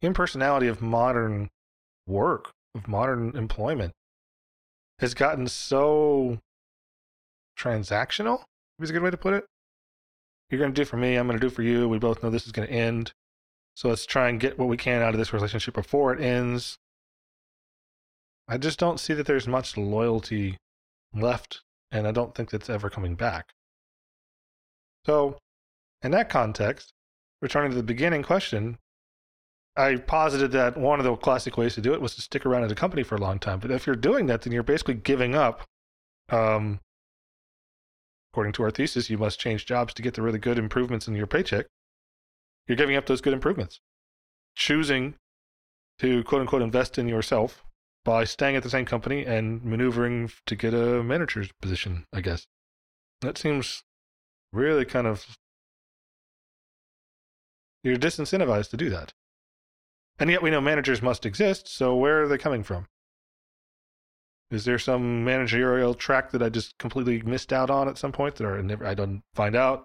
[0.00, 1.50] Impersonality of modern
[2.06, 3.92] work, of modern employment,
[4.98, 6.38] has gotten so
[7.58, 8.44] transactional,
[8.80, 9.44] is a good way to put it.
[10.48, 11.86] You're going to do for me, I'm going to do for you.
[11.86, 13.12] We both know this is going to end.
[13.74, 16.78] So let's try and get what we can out of this relationship before it ends.
[18.50, 20.56] I just don't see that there's much loyalty
[21.14, 23.52] left, and I don't think that's ever coming back.
[25.06, 25.38] So,
[26.02, 26.92] in that context,
[27.40, 28.78] returning to the beginning question,
[29.76, 32.64] I posited that one of the classic ways to do it was to stick around
[32.64, 33.60] at a company for a long time.
[33.60, 35.62] But if you're doing that, then you're basically giving up.
[36.28, 36.80] Um,
[38.32, 41.14] according to our thesis, you must change jobs to get the really good improvements in
[41.14, 41.66] your paycheck.
[42.66, 43.78] You're giving up those good improvements,
[44.56, 45.14] choosing
[46.00, 47.64] to quote unquote invest in yourself
[48.04, 52.46] by staying at the same company and maneuvering to get a manager's position, I guess.
[53.20, 53.82] That seems
[54.52, 55.36] really kind of
[57.82, 59.12] you're disincentivized to do that.
[60.18, 62.86] And yet we know managers must exist, so where are they coming from?
[64.50, 68.34] Is there some managerial track that I just completely missed out on at some point
[68.36, 69.84] that I never I don't find out?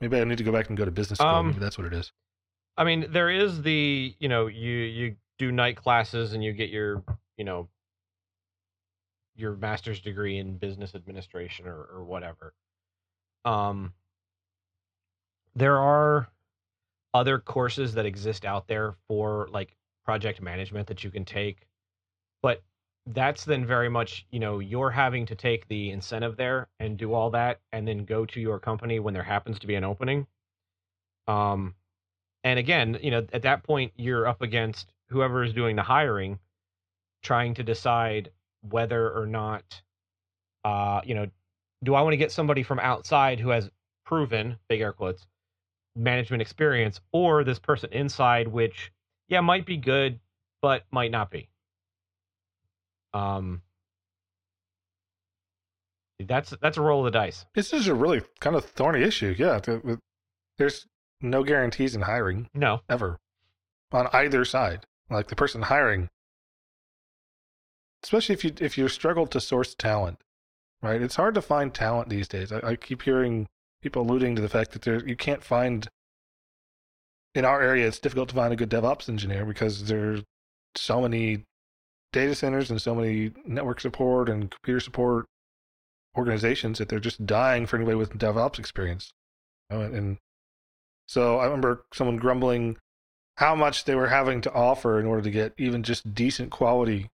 [0.00, 1.28] Maybe I need to go back and go to business school.
[1.28, 2.12] Um, Maybe that's what it is.
[2.76, 6.70] I mean, there is the you know you you do night classes and you get
[6.70, 7.02] your
[7.36, 7.68] you know
[9.34, 12.54] your master's degree in business administration or or whatever.
[13.44, 13.92] Um,
[15.54, 16.28] there are
[17.14, 21.66] other courses that exist out there for like project management that you can take
[22.42, 22.62] but
[23.06, 27.14] that's then very much you know you're having to take the incentive there and do
[27.14, 30.26] all that and then go to your company when there happens to be an opening
[31.26, 31.74] um
[32.44, 36.38] and again you know at that point you're up against whoever is doing the hiring
[37.22, 38.30] trying to decide
[38.68, 39.82] whether or not
[40.64, 41.26] uh you know
[41.84, 43.70] do i want to get somebody from outside who has
[44.04, 45.26] proven big air quotes
[45.96, 48.92] management experience or this person inside which
[49.28, 50.20] yeah might be good
[50.62, 51.48] but might not be?
[53.14, 53.62] Um
[56.20, 57.44] that's that's a roll of the dice.
[57.54, 59.60] This is a really kind of thorny issue yeah
[60.58, 60.86] there's
[61.20, 62.80] no guarantees in hiring no.
[62.88, 63.18] ever
[63.92, 66.08] on either side like the person hiring.
[68.02, 70.18] Especially if you if you struggle to source talent
[70.82, 71.02] right?
[71.02, 72.52] It's hard to find talent these days.
[72.52, 73.46] I, I keep hearing
[73.82, 75.88] people alluding to the fact that there you can't find
[77.34, 80.22] in our area it's difficult to find a good DevOps engineer because there's
[80.74, 81.44] so many
[82.12, 85.26] data centers and so many network support and computer support
[86.16, 89.12] organizations that they're just dying for anybody with DevOps experience.
[89.70, 90.16] Uh, and
[91.06, 92.78] so I remember someone grumbling
[93.36, 97.08] how much they were having to offer in order to get even just decent quality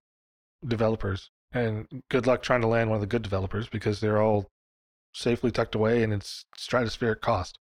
[0.66, 1.30] developers.
[1.52, 4.46] And good luck trying to land one of the good developers because they're all
[5.14, 7.58] safely tucked away and it's stratospheric cost.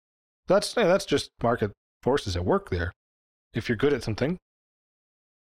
[0.47, 2.93] That's that's just market forces at work there.
[3.55, 4.39] If you're good at something,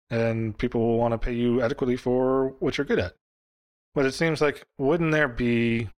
[0.10, 3.14] and people will want to pay you adequately for what you're good at.
[3.94, 5.90] But it seems like wouldn't there be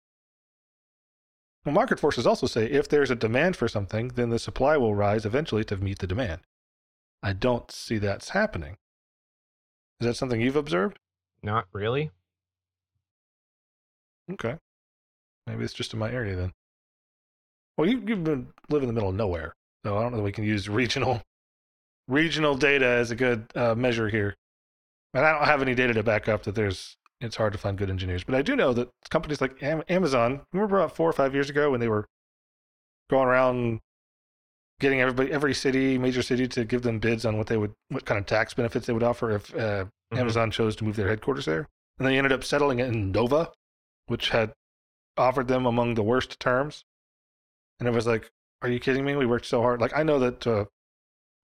[1.65, 4.95] well, market forces also say if there's a demand for something, then the supply will
[4.95, 6.41] rise eventually to meet the demand.
[7.23, 8.77] I don't see that's happening.
[9.99, 10.99] Is that something you've observed?
[11.41, 12.11] Not really.
[14.31, 14.57] Okay.
[15.45, 16.53] Maybe it's just in my area then.
[17.77, 20.23] Well, you, you've been live in the middle of nowhere, so I don't know that
[20.23, 21.21] we can use regional
[22.07, 24.35] regional data as a good uh, measure here.
[25.13, 27.77] And I don't have any data to back up that there's it's hard to find
[27.77, 30.41] good engineers, but I do know that companies like Amazon.
[30.53, 32.05] Remember about four or five years ago when they were
[33.09, 33.79] going around
[34.79, 38.05] getting everybody, every city, major city, to give them bids on what they would, what
[38.05, 40.17] kind of tax benefits they would offer if uh, mm-hmm.
[40.17, 41.67] Amazon chose to move their headquarters there.
[41.97, 43.51] And they ended up settling it in Nova,
[44.05, 44.53] which had
[45.17, 46.85] offered them among the worst terms.
[47.79, 48.29] And it was like,
[48.61, 49.15] are you kidding me?
[49.15, 49.81] We worked so hard.
[49.81, 50.65] Like I know that uh,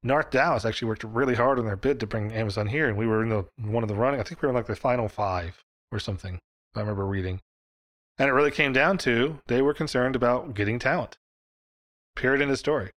[0.04, 3.08] North Dallas actually worked really hard on their bid to bring Amazon here, and we
[3.08, 4.19] were in the one of the running.
[4.19, 6.39] I think we were in like the final five or something.
[6.76, 7.39] I remember reading,
[8.17, 11.17] and it really came down to they were concerned about getting talent.
[12.15, 12.41] Period.
[12.41, 12.91] In the story,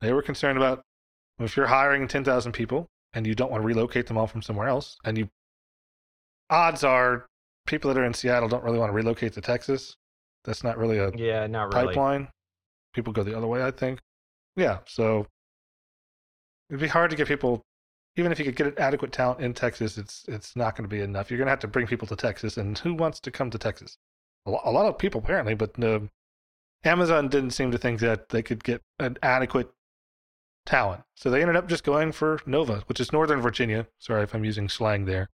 [0.00, 0.82] they were concerned about
[1.38, 4.68] If you're hiring 10,000 people and you don't want to relocate them all from somewhere
[4.68, 5.28] else, and you,
[6.50, 7.26] odds are
[7.66, 9.94] people that are in Seattle don't really want to relocate to Texas.
[10.44, 11.86] That's not really a Yeah, not really.
[11.88, 12.28] pipeline.
[12.94, 14.00] People go the other way, I think.
[14.56, 15.26] Yeah, so
[16.70, 17.62] it'd be hard to get people.
[18.16, 21.02] Even if you could get adequate talent in Texas, it's it's not going to be
[21.02, 21.30] enough.
[21.30, 23.58] You're going to have to bring people to Texas, and who wants to come to
[23.58, 23.96] Texas?
[24.46, 26.00] A, lo- a lot of people apparently, but uh,
[26.84, 29.70] Amazon didn't seem to think that they could get an adequate
[30.68, 33.86] talent, so they ended up just going for Nova, which is Northern Virginia.
[33.98, 35.30] Sorry if I'm using slang there.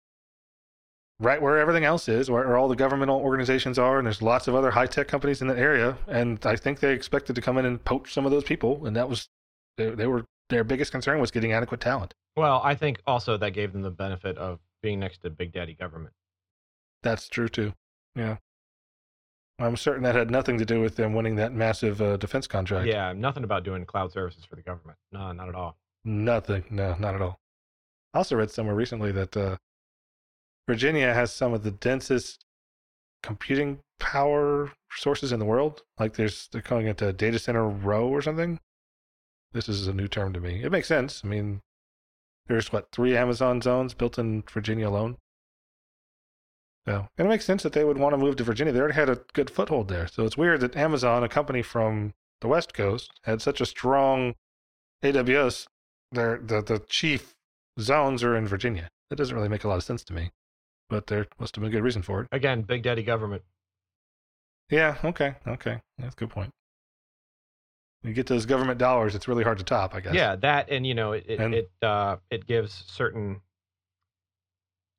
[1.18, 4.55] Right where everything else is, where, all the governmental organizations are, and there's lots of
[4.55, 5.97] other high tech companies in that area.
[6.09, 8.97] And I think they expected to come in and poach some of those people, and
[8.97, 9.29] that was
[9.77, 12.14] they, they were their biggest concern was getting adequate talent.
[12.37, 15.75] Well, I think also that gave them the benefit of being next to Big Daddy
[15.75, 16.14] government.
[17.03, 17.75] That's true too.
[18.14, 18.37] Yeah,
[19.59, 22.88] I'm certain that had nothing to do with them winning that massive uh, defense contract.
[22.88, 24.99] Yeah, nothing about doing cloud services for the government.
[25.12, 25.77] No, not at all.
[26.05, 26.64] Nothing.
[26.71, 27.38] No, not at all.
[28.12, 29.57] I also read somewhere recently that uh,
[30.69, 32.45] Virginia has some of the densest
[33.23, 35.83] computing power sources in the world.
[35.99, 38.61] Like there's they're calling it a data center row or something.
[39.53, 40.62] This is a new term to me.
[40.64, 41.23] It makes sense.
[41.25, 41.61] I mean,
[42.49, 45.17] there's what three Amazon zones built in Virginia alone.
[46.87, 48.73] So and it makes sense that they would want to move to Virginia.
[48.73, 50.07] They already had a good foothold there.
[50.07, 54.35] So it's weird that Amazon, a company from the West Coast, had such a strong
[55.03, 55.66] AWS
[56.12, 57.35] their the the chief
[57.81, 58.88] zones are in Virginia.
[59.11, 60.31] That doesn't really make a lot of sense to me,
[60.88, 62.29] but there must have been a good reason for it.
[62.33, 63.42] Again, Big Daddy government.
[64.70, 64.97] Yeah.
[65.05, 65.35] Okay.
[65.47, 65.81] Okay.
[65.99, 66.51] That's a good point.
[68.03, 70.14] You get those government dollars, it's really hard to top, I guess.
[70.14, 73.40] Yeah, that and you know it it And- it, uh, it gives certain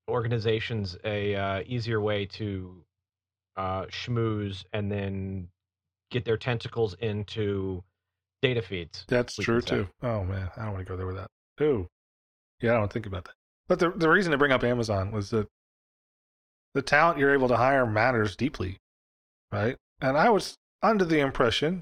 [0.09, 2.83] organizations a uh, easier way to
[3.57, 5.47] uh, schmooze and then
[6.11, 7.83] get their tentacles into
[8.41, 9.05] data feeds.
[9.07, 9.87] That's true too.
[10.01, 11.29] Oh man, I don't want to go there with that.
[11.61, 11.87] Ooh.
[12.61, 13.33] Yeah, I don't think about that.
[13.67, 15.47] But the the reason to bring up Amazon was that
[16.73, 18.77] the talent you're able to hire matters deeply,
[19.51, 19.77] right?
[20.01, 21.81] And I was under the impression,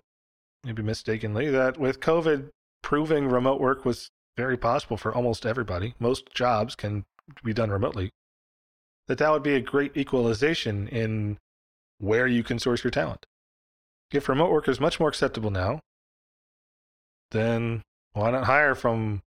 [0.64, 2.50] maybe mistakenly, that with COVID
[2.82, 7.06] proving remote work was very possible for almost everybody, most jobs can
[7.44, 8.12] be done remotely,
[9.08, 11.38] that that would be a great equalization in
[12.00, 13.26] where you can source your talent.
[14.12, 15.80] If remote work is much more acceptable now,
[17.32, 17.82] then
[18.14, 19.22] why not hire from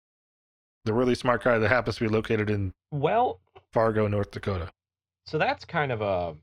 [0.84, 3.40] the really smart guy that happens to be located in Well,
[3.72, 4.70] Fargo, North Dakota?
[5.26, 6.34] so that's kind of a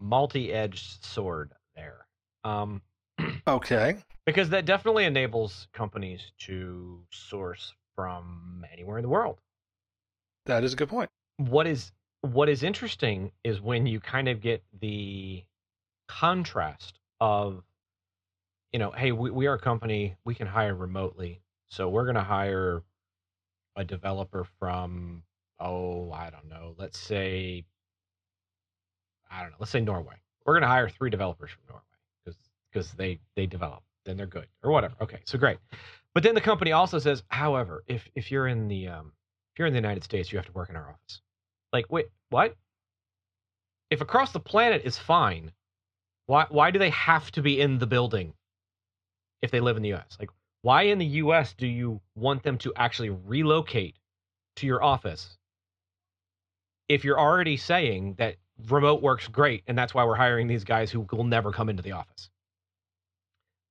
[0.00, 2.06] multi-edged sword there.
[2.44, 2.80] Um,
[3.46, 3.96] Okay.
[4.24, 9.38] because that definitely enables companies to source from anywhere in the world.
[10.46, 11.10] That is a good point.
[11.38, 15.44] what is what is interesting is when you kind of get the
[16.08, 17.62] contrast of
[18.72, 22.14] you know hey we, we are a company we can hire remotely so we're going
[22.16, 22.82] to hire
[23.76, 25.22] a developer from
[25.58, 27.64] oh i don't know let's say
[29.30, 31.82] i don't know let's say norway we're going to hire three developers from norway
[32.24, 32.38] because
[32.70, 35.58] because they they develop then they're good or whatever okay so great
[36.14, 39.12] but then the company also says however if if you're in the um
[39.52, 41.20] if you're in the united states you have to work in our office
[41.72, 42.54] like, wait, what?
[43.90, 45.52] If across the planet is fine,
[46.26, 48.34] why why do they have to be in the building
[49.40, 50.16] if they live in the US?
[50.20, 50.30] Like,
[50.62, 53.96] why in the US do you want them to actually relocate
[54.56, 55.38] to your office
[56.88, 58.36] if you're already saying that
[58.68, 61.82] remote works great and that's why we're hiring these guys who will never come into
[61.82, 62.28] the office?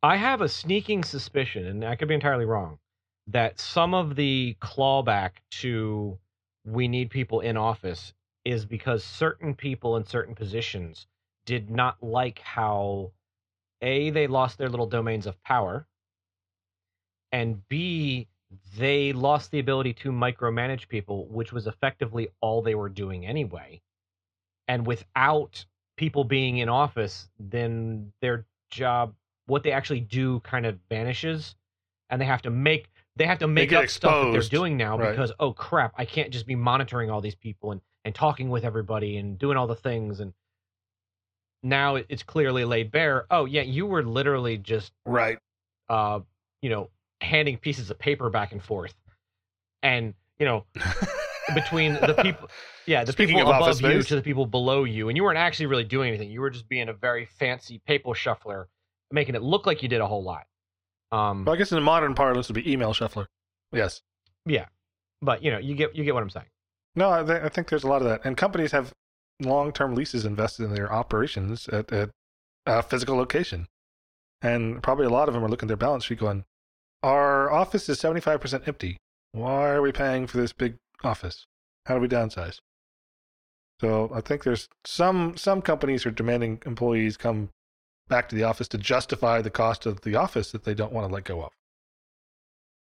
[0.03, 2.79] I have a sneaking suspicion, and I could be entirely wrong,
[3.27, 6.17] that some of the clawback to
[6.65, 8.13] we need people in office
[8.45, 11.07] is because certain people in certain positions
[11.45, 13.11] did not like how
[13.81, 15.87] a they lost their little domains of power
[17.31, 18.27] and b
[18.77, 23.81] they lost the ability to micromanage people which was effectively all they were doing anyway.
[24.67, 25.65] And without
[25.97, 29.13] people being in office then their job
[29.45, 31.55] what they actually do kind of vanishes
[32.09, 34.97] and they have to make they have to make up stuff that they're doing now
[34.97, 35.11] Right.
[35.11, 38.63] because oh crap i can't just be monitoring all these people and and talking with
[38.65, 40.19] everybody and doing all the things.
[40.21, 40.33] And
[41.63, 45.37] now it's clearly laid bare oh yeah you were literally just Right.
[45.89, 46.21] uh
[46.63, 46.89] you know
[47.21, 48.95] handing pieces of paper back and forth.
[49.83, 50.65] And you know
[51.53, 52.49] between the people
[52.87, 55.67] yeah the Speaking people above you to the people below you and you weren't actually
[55.67, 56.31] really doing anything.
[56.31, 58.67] You were just being a very fancy paper shuffler
[59.11, 60.47] making it look like you did a whole lot
[61.11, 63.27] um Well, I guess in the modern parlance it would be email shuffler.
[63.71, 64.01] Yes.
[64.45, 64.65] Yeah,
[65.21, 66.47] but you know you get you get what i'm saying
[66.95, 68.91] No, I, th- I think there's a lot of that, and companies have
[69.39, 72.09] long-term leases invested in their operations at, at
[72.65, 73.67] a physical location,
[74.41, 76.43] and probably a lot of them are looking at their balance sheet going,
[77.03, 78.97] our office is 75% empty.
[79.31, 81.45] Why are we paying for this big office?
[81.87, 82.59] How do we downsize?
[83.79, 87.49] So I think there's some some companies are demanding employees come
[88.11, 91.07] back to the office to justify the cost of the office that they don't want
[91.07, 91.51] to let go of,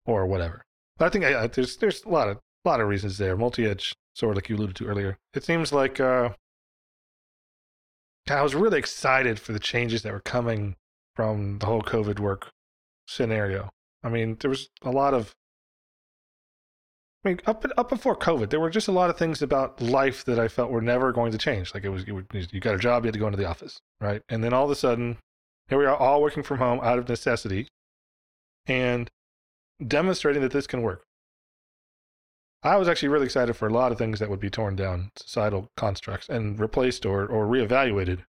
[0.05, 0.65] or whatever.
[0.97, 3.37] But I think I, I, there's there's a lot of lot of reasons there.
[3.37, 5.17] Multi-edge, sort of like you alluded to earlier.
[5.33, 6.31] It seems like uh,
[8.29, 10.75] I was really excited for the changes that were coming
[11.15, 12.49] from the whole COVID work
[13.07, 13.69] scenario.
[14.03, 15.35] I mean, there was a lot of
[17.23, 20.23] I mean, up up before COVID, there were just a lot of things about life
[20.25, 21.73] that I felt were never going to change.
[21.73, 22.23] Like it was, you,
[22.61, 24.21] got a job, you had to go into the office, right?
[24.29, 25.17] And then all of a sudden,
[25.67, 27.67] here we are, all working from home out of necessity,
[28.67, 29.09] and
[29.85, 31.03] demonstrating that this can work.
[32.63, 35.11] I was actually really excited for a lot of things that would be torn down,
[35.17, 38.23] societal constructs, and replaced or or reevaluated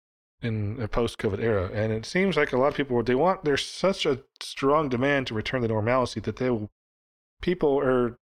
[0.43, 1.71] in a post-COVID era.
[1.73, 5.27] And it seems like a lot of people they want there's such a strong demand
[5.29, 6.71] to return to normalcy that they will
[7.41, 8.19] people are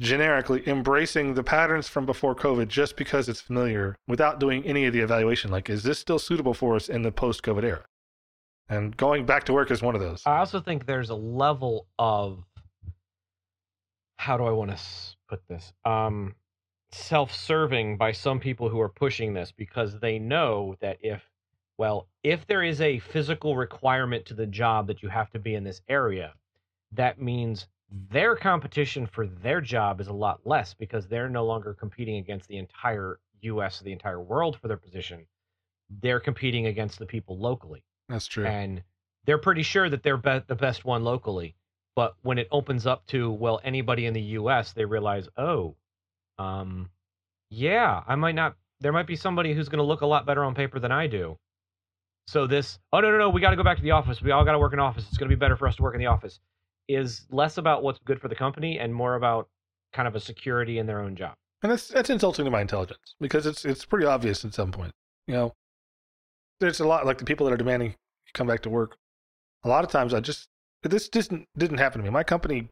[0.00, 4.92] generically embracing the patterns from before COVID just because it's familiar without doing any of
[4.92, 5.50] the evaluation.
[5.50, 7.84] Like, is this still suitable for us in the post COVID era?
[8.68, 10.22] And going back to work is one of those.
[10.26, 12.44] I also think there's a level of
[14.16, 14.78] how do I want to
[15.28, 15.72] put this?
[15.84, 16.34] Um,
[16.92, 21.22] self-serving by some people who are pushing this because they know that if
[21.78, 25.54] well, if there is a physical requirement to the job that you have to be
[25.54, 26.34] in this area,
[26.92, 31.74] that means their competition for their job is a lot less because they're no longer
[31.74, 35.26] competing against the entire US or the entire world for their position.
[36.02, 37.82] They're competing against the people locally.
[38.08, 38.46] That's true.
[38.46, 38.82] And
[39.24, 41.56] they're pretty sure that they're be- the best one locally.
[41.96, 45.74] But when it opens up to, well, anybody in the US, they realize, oh,
[46.38, 46.90] um,
[47.50, 50.44] yeah, I might not, there might be somebody who's going to look a lot better
[50.44, 51.36] on paper than I do.
[52.28, 54.22] So this, oh, no, no, no, we got to go back to the office.
[54.22, 55.04] We all got to work in office.
[55.08, 56.38] It's going to be better for us to work in the office
[56.94, 59.48] is less about what's good for the company and more about
[59.92, 61.34] kind of a security in their own job.
[61.62, 64.92] And that's that's insulting to my intelligence because it's it's pretty obvious at some point.
[65.26, 65.52] You know,
[66.60, 67.96] there's a lot like the people that are demanding you
[68.32, 68.96] come back to work.
[69.64, 70.48] A lot of times, I just
[70.82, 72.10] this didn't didn't happen to me.
[72.10, 72.68] My company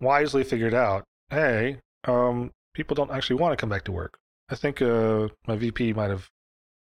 [0.00, 4.18] wisely figured out, hey, um, people don't actually want to come back to work.
[4.48, 6.28] I think uh, my VP might have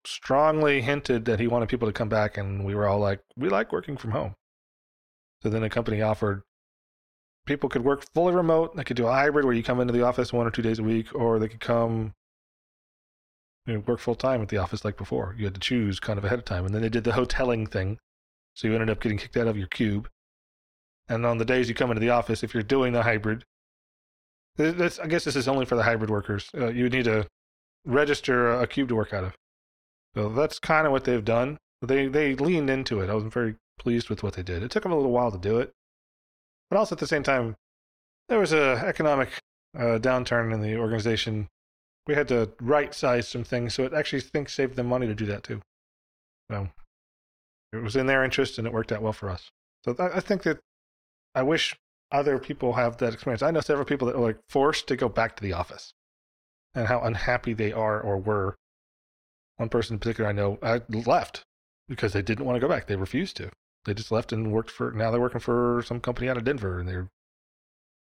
[0.05, 3.49] strongly hinted that he wanted people to come back, and we were all like, we
[3.49, 4.35] like working from home.
[5.43, 6.43] So then the company offered
[7.47, 8.77] people could work fully remote.
[8.77, 10.79] They could do a hybrid where you come into the office one or two days
[10.79, 12.15] a week, or they could come
[13.67, 15.35] you know, work full time at the office like before.
[15.39, 16.65] You had to choose kind of ahead of time.
[16.65, 17.99] And then they did the hoteling thing.
[18.55, 20.09] So you ended up getting kicked out of your cube.
[21.09, 23.45] And on the days you come into the office, if you're doing the hybrid,
[24.57, 26.51] this, I guess this is only for the hybrid workers.
[26.55, 27.27] Uh, you would need to
[27.85, 29.35] register a cube to work out of.
[30.15, 31.59] So that's kind of what they've done.
[31.81, 33.09] They they leaned into it.
[33.11, 34.63] I was very pleased with what they did.
[34.63, 35.73] It took them a little while to do it,
[36.71, 37.57] but also at the same time,
[38.29, 39.29] there was a economic
[39.77, 41.49] uh, downturn in the organization.
[42.07, 45.15] We had to right size some things, so it actually think saved them money to
[45.15, 45.61] do that too.
[46.51, 46.69] So
[47.73, 49.51] it was in their interest, and it worked out well for us.
[49.85, 50.61] So I, I think that
[51.35, 51.77] I wish
[52.11, 53.43] other people have that experience.
[53.43, 55.93] I know several people that were like forced to go back to the office,
[56.75, 58.57] and how unhappy they are or were.
[59.59, 61.45] One person in particular I know I left
[61.95, 62.87] because they didn't want to go back.
[62.87, 63.51] They refused to.
[63.85, 64.93] They just left and worked for.
[64.93, 67.09] Now they're working for some company out of Denver, and they're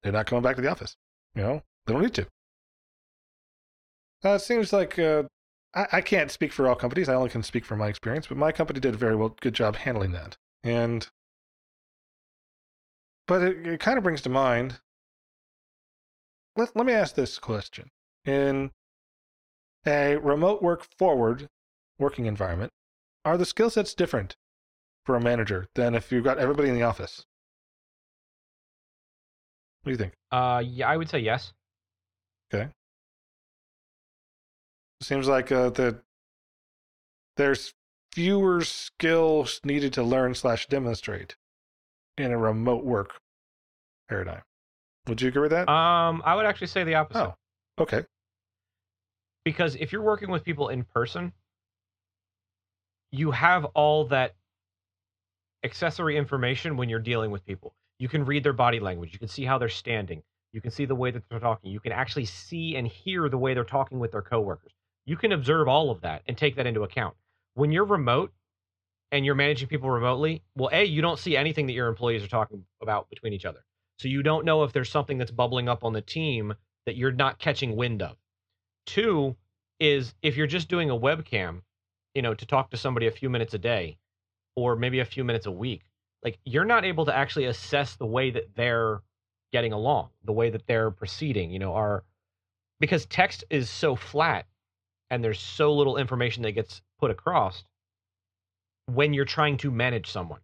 [0.03, 0.95] they're not coming back to the office.
[1.35, 2.27] You know, they don't need to.
[4.23, 5.23] Uh, it seems like uh,
[5.73, 7.09] I, I can't speak for all companies.
[7.09, 9.53] I only can speak from my experience, but my company did a very well, good
[9.53, 10.37] job handling that.
[10.63, 11.07] And
[13.27, 14.79] but it, it kind of brings to mind.
[16.55, 17.89] Let let me ask this question:
[18.25, 18.71] In
[19.85, 21.47] a remote work forward
[21.97, 22.73] working environment,
[23.25, 24.35] are the skill sets different
[25.05, 27.25] for a manager than if you've got everybody in the office?
[29.83, 30.13] What do you think?
[30.31, 31.53] Uh, yeah, I would say yes.
[32.53, 32.69] Okay.
[35.01, 36.01] Seems like uh, the
[37.37, 37.73] there's
[38.11, 41.35] fewer skills needed to learn slash demonstrate
[42.17, 43.19] in a remote work
[44.09, 44.41] paradigm.
[45.07, 45.69] Would you agree with that?
[45.69, 47.19] Um, I would actually say the opposite.
[47.19, 47.35] Oh,
[47.79, 48.03] okay.
[49.45, 51.31] Because if you're working with people in person,
[53.11, 54.35] you have all that
[55.63, 57.73] accessory information when you're dealing with people.
[57.97, 59.11] You can read their body language.
[59.13, 60.23] You can see how they're standing.
[60.53, 61.71] You can see the way that they're talking.
[61.71, 64.71] You can actually see and hear the way they're talking with their coworkers.
[65.05, 67.15] You can observe all of that and take that into account.
[67.55, 68.31] When you're remote
[69.11, 72.27] and you're managing people remotely, well, A, you don't see anything that your employees are
[72.27, 73.63] talking about between each other.
[73.97, 76.53] So you don't know if there's something that's bubbling up on the team
[76.85, 78.15] that you're not catching wind of.
[78.85, 79.35] Two
[79.79, 81.61] is if you're just doing a webcam,
[82.19, 83.97] you know, to talk to somebody a few minutes a day,
[84.57, 85.83] or maybe a few minutes a week,
[86.21, 89.01] like you're not able to actually assess the way that they're
[89.53, 92.03] getting along, the way that they're proceeding, you know, are
[92.81, 94.47] because text is so flat
[95.09, 97.63] and there's so little information that gets put across
[98.87, 100.41] when you're trying to manage someone.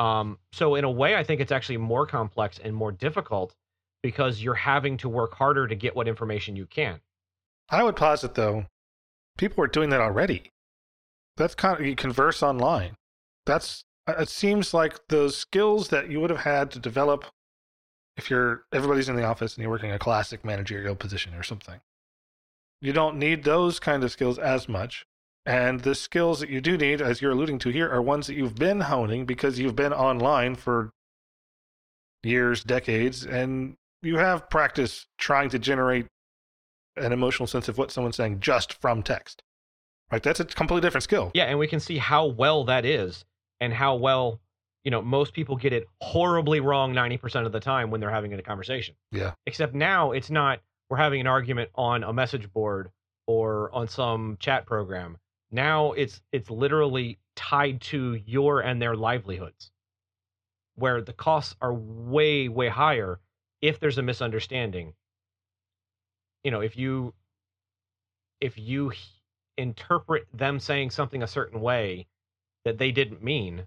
[0.00, 3.54] Um, so in a way, I think it's actually more complex and more difficult
[4.02, 6.98] because you're having to work harder to get what information you can.
[7.70, 8.66] I would posit though,
[9.36, 10.50] people are doing that already.
[11.36, 12.94] That's kind of you converse online.
[13.46, 17.26] That's uh, it seems like those skills that you would have had to develop
[18.16, 21.80] if you're everybody's in the office and you're working a classic managerial position or something.
[22.80, 25.04] You don't need those kind of skills as much.
[25.46, 28.34] And the skills that you do need, as you're alluding to here, are ones that
[28.34, 30.90] you've been honing because you've been online for
[32.22, 36.06] years, decades, and you have practice trying to generate
[36.96, 39.42] an emotional sense of what someone's saying just from text.
[40.12, 40.22] Right?
[40.22, 41.30] That's a completely different skill.
[41.34, 43.24] Yeah, and we can see how well that is
[43.60, 44.40] and how well,
[44.84, 48.32] you know, most people get it horribly wrong 90% of the time when they're having
[48.34, 48.94] a conversation.
[49.10, 49.32] Yeah.
[49.46, 52.90] Except now it's not we're having an argument on a message board
[53.26, 55.16] or on some chat program
[55.54, 59.70] now it's it's literally tied to your and their livelihoods,
[60.74, 63.20] where the costs are way way higher
[63.62, 64.94] if there's a misunderstanding.
[66.44, 67.12] You know, if you
[68.40, 68.92] if you
[69.56, 72.06] interpret them saying something a certain way
[72.64, 73.66] that they didn't mean,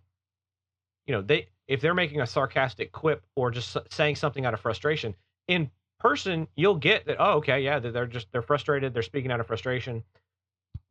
[1.06, 4.62] you know, they if they're making a sarcastic quip or just saying something out of
[4.62, 5.16] frustration
[5.48, 5.70] in
[6.00, 7.18] person, you'll get that.
[7.20, 8.94] Oh, okay, yeah, they're just they're frustrated.
[8.94, 10.04] They're speaking out of frustration.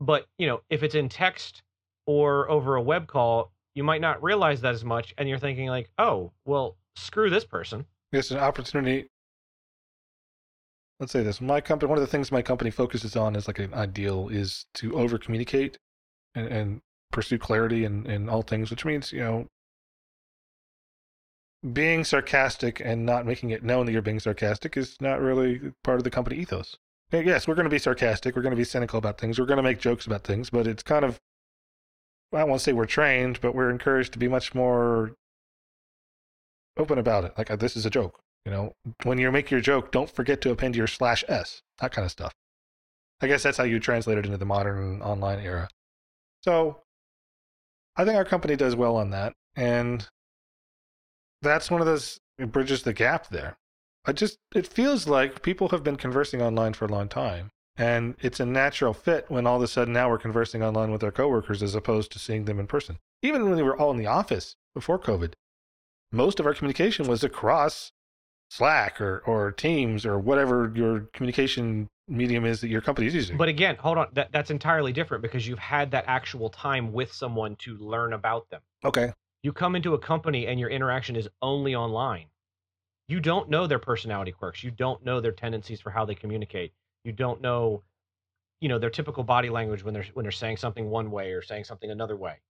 [0.01, 1.63] But, you know, if it's in text
[2.07, 5.15] or over a web call, you might not realize that as much.
[5.17, 7.87] And you're thinking, like, oh, well, screw this person.
[8.13, 9.09] It's an opportunity.
[10.99, 11.41] Let's say this.
[11.41, 14.67] My company, one of the things my company focuses on is like an ideal is
[14.75, 15.79] to over communicate
[16.35, 16.81] and, and
[17.13, 19.47] pursue clarity in, in all things, which means, you know,
[21.73, 25.99] being sarcastic and not making it known that you're being sarcastic is not really part
[25.99, 26.77] of the company ethos
[27.13, 28.35] yes, we're going to be sarcastic.
[28.37, 29.39] We're going to be cynical about things.
[29.39, 31.21] We're going to make jokes about things, but it's kind of,
[32.33, 35.13] I to say we're trained, but we're encouraged to be much more
[36.77, 37.33] open about it.
[37.39, 38.21] Like, this is a joke.
[38.47, 38.73] You know,
[39.03, 42.13] when you make your joke, don't forget to append your slash S, that kind of
[42.13, 42.33] stuff.
[43.21, 45.69] I guess that's how you translate it into the modern online era.
[46.43, 46.83] So
[47.97, 49.33] I think our company does well on that.
[49.57, 50.07] And
[51.43, 53.57] that's one of those, it bridges the gap there.
[54.05, 57.51] I just it feels like people have been conversing online for a long time.
[57.77, 61.03] And it's a natural fit when all of a sudden now we're conversing online with
[61.03, 62.99] our coworkers as opposed to seeing them in person.
[63.23, 65.33] Even when we were all in the office before COVID,
[66.13, 67.91] most of our communication was across
[68.51, 73.37] Slack or, or Teams or whatever your communication medium is that your company is using.
[73.37, 74.09] But again, hold on.
[74.13, 78.49] That, that's entirely different because you've had that actual time with someone to learn about
[78.51, 78.61] them.
[78.85, 79.13] Okay.
[79.43, 82.27] You come into a company and your interaction is only online
[83.09, 84.65] you don't know their personality quirks.
[84.65, 86.73] You don't know their tendencies for how they communicate.
[87.05, 87.83] You don't know,
[88.61, 91.43] you know, their typical body language when they're when they're saying something one way or
[91.43, 92.41] saying something another way.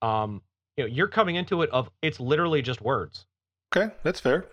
[0.00, 0.42] Um,
[0.76, 3.26] you know, you're coming into it of it's literally just words.
[3.74, 4.46] Okay, that's fair.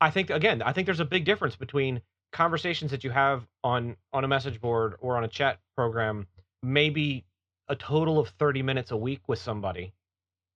[0.00, 2.00] I think again, I think there's a big difference between
[2.32, 6.26] conversations that you have on on a message board or on a chat program,
[6.62, 7.24] maybe
[7.68, 9.92] a total of 30 minutes a week with somebody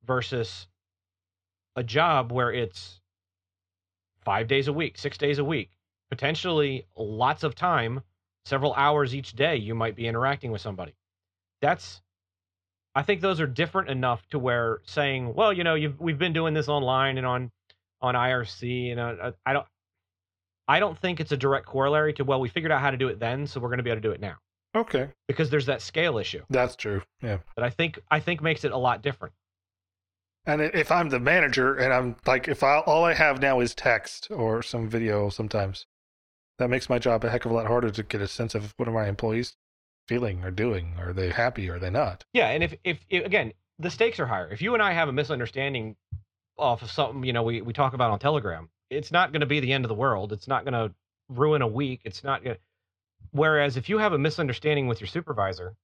[0.05, 0.67] versus
[1.77, 3.01] a job where it's
[4.25, 5.71] five days a week, six days a week,
[6.11, 8.03] potentially lots of time,
[8.45, 10.95] several hours each day, you might be interacting with somebody.
[11.61, 12.01] That's,
[12.95, 16.55] I think those are different enough to where saying, well, you know, we've been doing
[16.55, 17.51] this online and on,
[18.05, 19.67] on IRC, and uh, I don't,
[20.69, 23.09] I don't think it's a direct corollary to, well, we figured out how to do
[23.09, 24.37] it then, so we're going to be able to do it now.
[24.77, 25.09] Okay.
[25.27, 26.43] Because there's that scale issue.
[26.51, 27.03] That's true.
[27.23, 27.39] Yeah.
[27.57, 29.35] That I think I think makes it a lot different.
[30.47, 33.75] And if I'm the manager and I'm like, if I, all I have now is
[33.75, 35.87] text or some video sometimes,
[36.59, 38.75] that makes my job a heck of a lot harder to get a sense of
[38.77, 39.55] what are my employees
[40.07, 40.97] feeling or doing.
[40.99, 41.71] Are they happy?
[41.71, 42.25] Or are they not?
[42.33, 42.49] Yeah.
[42.49, 44.49] And if, if, if again, the stakes are higher.
[44.51, 45.97] If you and I have a misunderstanding
[46.57, 49.47] off of something, you know, we, we talk about on Telegram, it's not going to
[49.47, 50.33] be the end of the world.
[50.33, 50.95] It's not going to
[51.29, 52.01] ruin a week.
[52.05, 52.61] It's not going to.
[53.33, 55.75] Whereas if you have a misunderstanding with your supervisor,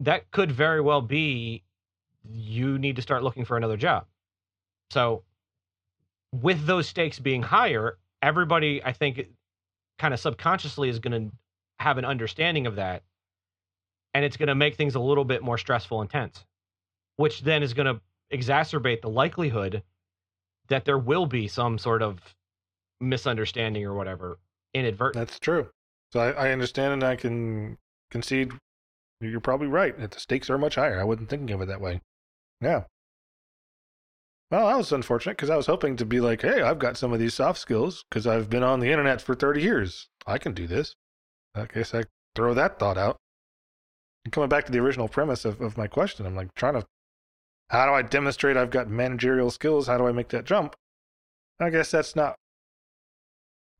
[0.00, 1.62] that could very well be
[2.28, 4.06] you need to start looking for another job.
[4.90, 5.22] So,
[6.32, 9.26] with those stakes being higher, everybody, I think,
[9.98, 11.36] kind of subconsciously is going to
[11.78, 13.02] have an understanding of that.
[14.12, 16.44] And it's going to make things a little bit more stressful and tense,
[17.16, 18.00] which then is going to
[18.32, 19.82] exacerbate the likelihood
[20.68, 22.18] that there will be some sort of
[23.00, 24.38] misunderstanding or whatever
[24.74, 25.26] inadvertent.
[25.26, 25.68] That's true.
[26.12, 27.78] So I, I understand and I can
[28.10, 28.52] concede
[29.20, 29.98] you're probably right.
[29.98, 31.00] That the stakes are much higher.
[31.00, 32.00] I wasn't thinking of it that way.
[32.60, 32.84] Yeah.
[34.50, 37.12] Well, that was unfortunate because I was hoping to be like, hey, I've got some
[37.12, 40.08] of these soft skills because I've been on the internet for 30 years.
[40.26, 40.94] I can do this.
[41.54, 42.04] I guess I
[42.34, 43.16] throw that thought out.
[44.24, 46.84] And coming back to the original premise of, of my question, I'm like trying to,
[47.70, 49.86] how do I demonstrate I've got managerial skills?
[49.86, 50.76] How do I make that jump?
[51.58, 52.36] I guess that's not,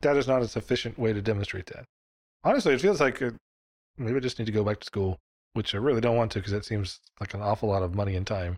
[0.01, 1.85] that is not a sufficient way to demonstrate that.
[2.45, 3.31] Honestly, it feels like uh
[3.99, 5.19] maybe I just need to go back to school,
[5.55, 8.15] which I really don't want to because that seems like an awful lot of money
[8.17, 8.57] and time.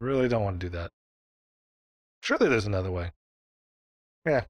[0.00, 0.90] Really don't want to do that.
[2.22, 3.10] Surely there's another way.
[4.26, 4.44] Yeah.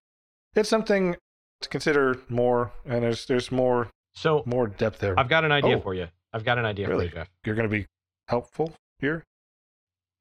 [0.55, 1.17] It's something
[1.61, 5.19] to consider more, and there's there's more So more depth there.
[5.19, 5.81] I've got an idea Oh.
[5.81, 6.09] for you.
[6.33, 7.09] I've got an idea Really?
[7.09, 7.31] for you, Jeff.
[7.45, 7.87] You're going to be
[8.29, 9.25] helpful here.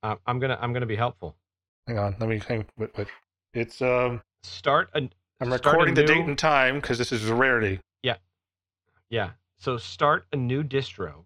[0.04, 1.36] Uh, I'm gonna I'm gonna be helpful.
[1.88, 2.66] Hang on, let me hang.
[2.78, 3.08] Wait, wait.
[3.54, 4.22] It's um.
[4.44, 5.10] Start a
[5.42, 7.80] I'm recording the date and time because this is a rarity.
[8.04, 8.16] yeah.
[9.10, 9.32] Yeah.
[9.58, 11.24] So start a new distro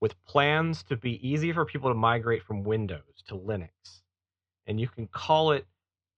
[0.00, 3.68] with plans to be easy for people to migrate from Windows to Linux,
[4.66, 5.66] and you can call it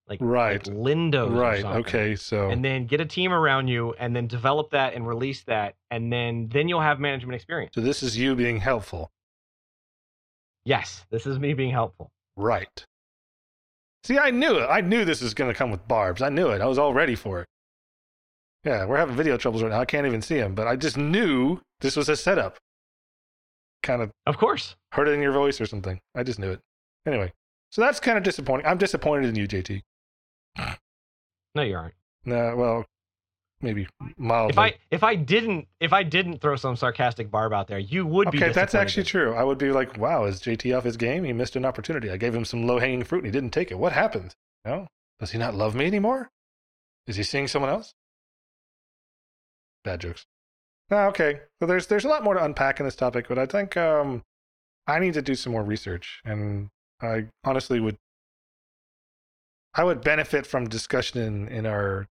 [0.07, 0.65] like Right.
[0.67, 1.35] like Lindos.
[1.37, 1.65] right.
[1.65, 2.15] Okay.
[2.15, 5.75] So and then get a team around you and then develop that and release that
[5.91, 9.11] and then then you'll have management experience so this is you being helpful.
[10.65, 12.85] Yes this is me being helpful Right.
[14.05, 14.67] See, I knew it.
[14.67, 16.21] I knew this was going to come with barbs.
[16.21, 16.61] I knew it.
[16.61, 17.47] I was all ready for it.
[18.65, 19.81] Yeah, we're having video troubles right now.
[19.81, 22.59] I can't even see him, but I just knew this was a setup.
[23.83, 26.01] Kind of of course heard it in your voice or something.
[26.15, 26.61] I just knew it.
[27.07, 27.33] Anyway,
[27.71, 28.67] so that's kind of disappointing.
[28.67, 29.83] I'm disappointed in you, JT.
[31.55, 31.95] no you aren't
[32.25, 32.87] Nah, well,
[33.61, 33.87] maybe
[34.17, 34.51] mildly.
[34.51, 38.05] if i if i didn't if i didn't throw some sarcastic barb out there you
[38.07, 39.35] would be okay, that's actually true.
[39.35, 41.25] I would be like, wow, is JT off his game?
[41.25, 42.11] He missed an opportunity.
[42.11, 43.79] I gave him some low hanging fruit and he didn't take it.
[43.79, 44.35] What happened?
[44.65, 44.87] No?
[45.19, 46.31] Does he not love me anymore?
[47.07, 47.95] Is he seeing someone else?
[49.85, 50.27] Bad jokes.
[50.91, 51.41] Ah, okay.
[51.61, 54.23] So there's there's a lot more to unpack in this topic, but I think um,
[54.87, 56.69] I need to do some more research, and
[57.01, 57.97] I honestly would
[59.75, 62.07] I would benefit from discussion in, in our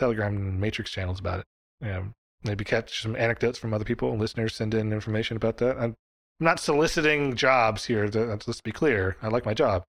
[0.00, 1.46] Telegram and Matrix channels about it.
[1.80, 2.02] Yeah,
[2.42, 5.78] maybe catch some anecdotes from other people and listeners send in information about that.
[5.78, 5.94] I'm
[6.40, 8.08] not soliciting jobs here.
[8.08, 9.16] to- Let's be clear.
[9.22, 9.84] I like my job,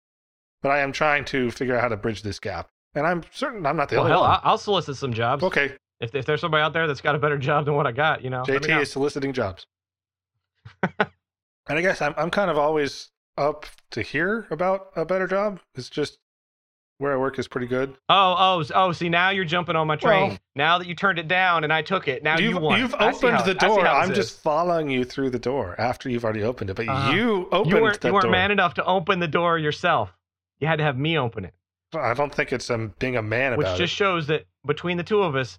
[0.63, 2.69] but I am trying to figure out how to bridge this gap.
[2.95, 4.41] And I'm certain I'm not the well only hell one.
[4.43, 7.39] I'll solicit some jobs okay, if, if there's somebody out there that's got a better
[7.39, 8.81] job than what i got you know JT know.
[8.81, 9.67] is soliciting jobs.
[10.99, 11.09] and
[11.69, 15.61] I guess I'm I'm kind of always up to hear about a better job.
[15.75, 16.19] It's just
[16.99, 17.97] where I work is pretty good.
[18.09, 21.19] oh oh oh see now you're jumping on my train Well- now that you turned
[21.19, 23.67] it down and i took it now you've you won you've opened how- the I
[23.69, 23.87] door.
[23.87, 24.39] I'm just is.
[24.41, 26.75] following you through the door after you've already opened it.
[26.75, 27.13] But Uh-huh.
[27.13, 28.33] you opened you weren't, you weren't door.
[28.33, 30.13] man enough to open the door yourself
[30.59, 31.55] you had to have me open it
[31.95, 33.59] I don't think it's um, being a man about it.
[33.59, 35.59] which about just shows that between the two of us,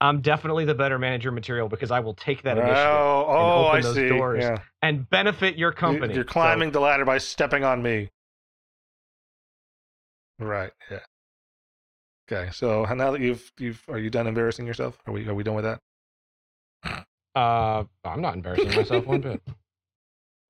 [0.00, 3.78] I'm definitely the better manager material because I will take that initiative Oh, oh, open
[3.78, 4.08] I those see.
[4.08, 4.44] doors.
[4.44, 4.58] Yeah.
[4.82, 6.14] and benefit your company.
[6.14, 8.10] You're So- climbing the ladder by stepping on me.
[10.42, 10.72] Right.
[10.90, 11.00] Yeah.
[12.30, 12.50] Okay.
[12.52, 14.98] So now that you've you've are you done embarrassing yourself?
[15.06, 15.80] Are we are we done with that?
[17.34, 19.42] uh, I'm not embarrassing myself one bit.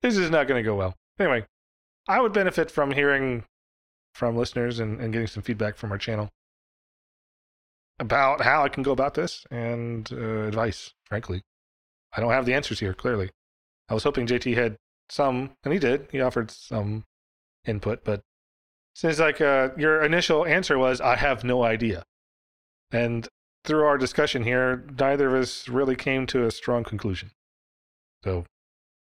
[0.01, 0.95] This is not going to go well.
[1.17, 1.45] Anyway,
[2.09, 3.45] I would benefit from hearing
[4.13, 6.29] from listeners and, and getting some feedback from our channel
[7.99, 10.93] about how I can go about this and uh, advice.
[11.05, 11.41] Frankly,
[12.15, 12.93] I don't have the answers here.
[12.93, 13.29] Clearly,
[13.87, 14.75] I was hoping JT had
[15.09, 16.07] some, and he did.
[16.11, 17.05] He offered some
[17.65, 18.21] input, but
[18.93, 22.03] since like uh, your initial answer was, "I have no idea,"
[22.91, 23.27] and
[23.63, 27.31] through our discussion here, neither of us really came to a strong conclusion.
[28.23, 28.45] So,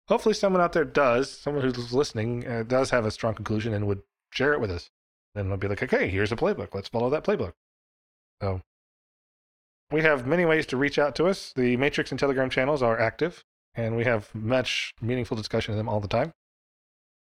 [0.08, 3.86] hopefully, someone out there does, someone who's listening, uh, does have a strong conclusion and
[3.86, 4.90] would share it with us.
[5.34, 6.74] Then we'll be like, okay, here's a playbook.
[6.74, 7.52] Let's follow that playbook.
[8.42, 8.60] So,
[9.90, 11.52] we have many ways to reach out to us.
[11.54, 15.88] The Matrix and Telegram channels are active, and we have much meaningful discussion in them
[15.88, 16.32] all the time.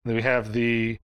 [0.05, 0.97] Then we have the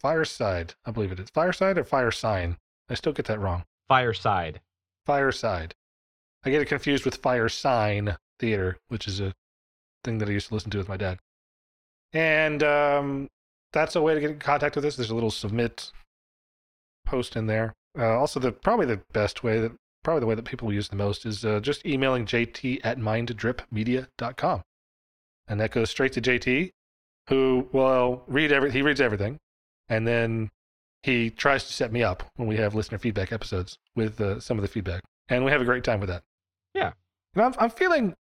[0.00, 1.30] Fireside, I believe it is.
[1.30, 2.56] Fireside or Fire Sign?
[2.88, 3.64] I still get that wrong.
[3.88, 4.60] Fireside.
[5.04, 5.74] Fireside.
[6.44, 9.34] I get it confused with Fire Sign Theater, which is a
[10.04, 11.18] thing that I used to listen to with my dad.
[12.12, 13.28] And um,
[13.72, 14.96] that's a way to get in contact with us.
[14.96, 15.92] There's a little submit
[17.04, 17.74] post in there.
[17.98, 19.72] Uh, also, the probably the best way that
[20.04, 24.62] probably the way that people use the most is uh, just emailing JT at minddripmedia.com,
[25.48, 26.70] and that goes straight to JT,
[27.28, 29.38] who will read every he reads everything,
[29.88, 30.50] and then
[31.02, 34.58] he tries to set me up when we have listener feedback episodes with uh, some
[34.58, 36.22] of the feedback, and we have a great time with that.
[36.74, 36.92] Yeah.
[37.34, 38.14] and I'm I'm feeling,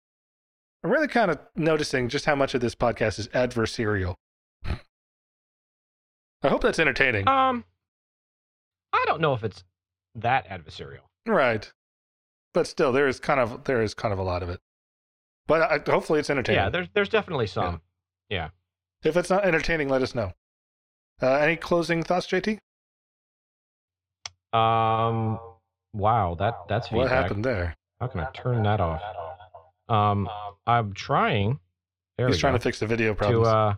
[0.83, 4.15] I'm really kind of noticing just how much of this podcast is adversarial.
[4.65, 7.27] I hope that's entertaining.
[7.27, 7.65] Um,
[8.93, 9.65] I don't know if it's
[10.15, 11.01] that adversarial.
[11.27, 11.73] right,
[12.53, 14.61] but still, there is kind of there is kind of a lot of it.
[15.47, 16.63] But I, hopefully, it's entertaining.
[16.63, 17.81] Yeah, there's there's definitely some.
[18.29, 18.51] Yeah.
[19.03, 20.33] If it's not entertaining, let us know.
[21.23, 22.59] Uh, any closing thoughts, JT?
[24.53, 25.39] Um,
[25.93, 27.03] wow, that that's feedback.
[27.03, 27.75] What happened there?
[28.01, 29.03] How can I turn that off?
[29.89, 30.29] Um,
[30.67, 31.59] I'm trying.
[32.19, 32.59] There He's trying go.
[32.59, 33.49] to fix the video to problems.
[33.49, 33.75] uh,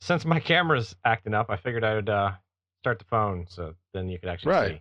[0.00, 2.32] since my camera's acting up, I figured I would uh
[2.82, 4.72] start the phone so then you could actually Right.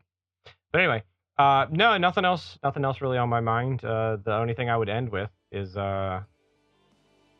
[0.46, 0.52] see.
[0.72, 1.04] But anyway,
[1.38, 3.84] uh, no, nothing else, nothing else really on my mind.
[3.86, 6.22] Uh, the only thing I would end with is uh,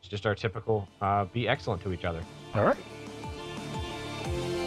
[0.00, 2.22] it's just our typical uh, be excellent to each other.
[2.54, 2.76] All right.
[4.24, 4.63] Bye.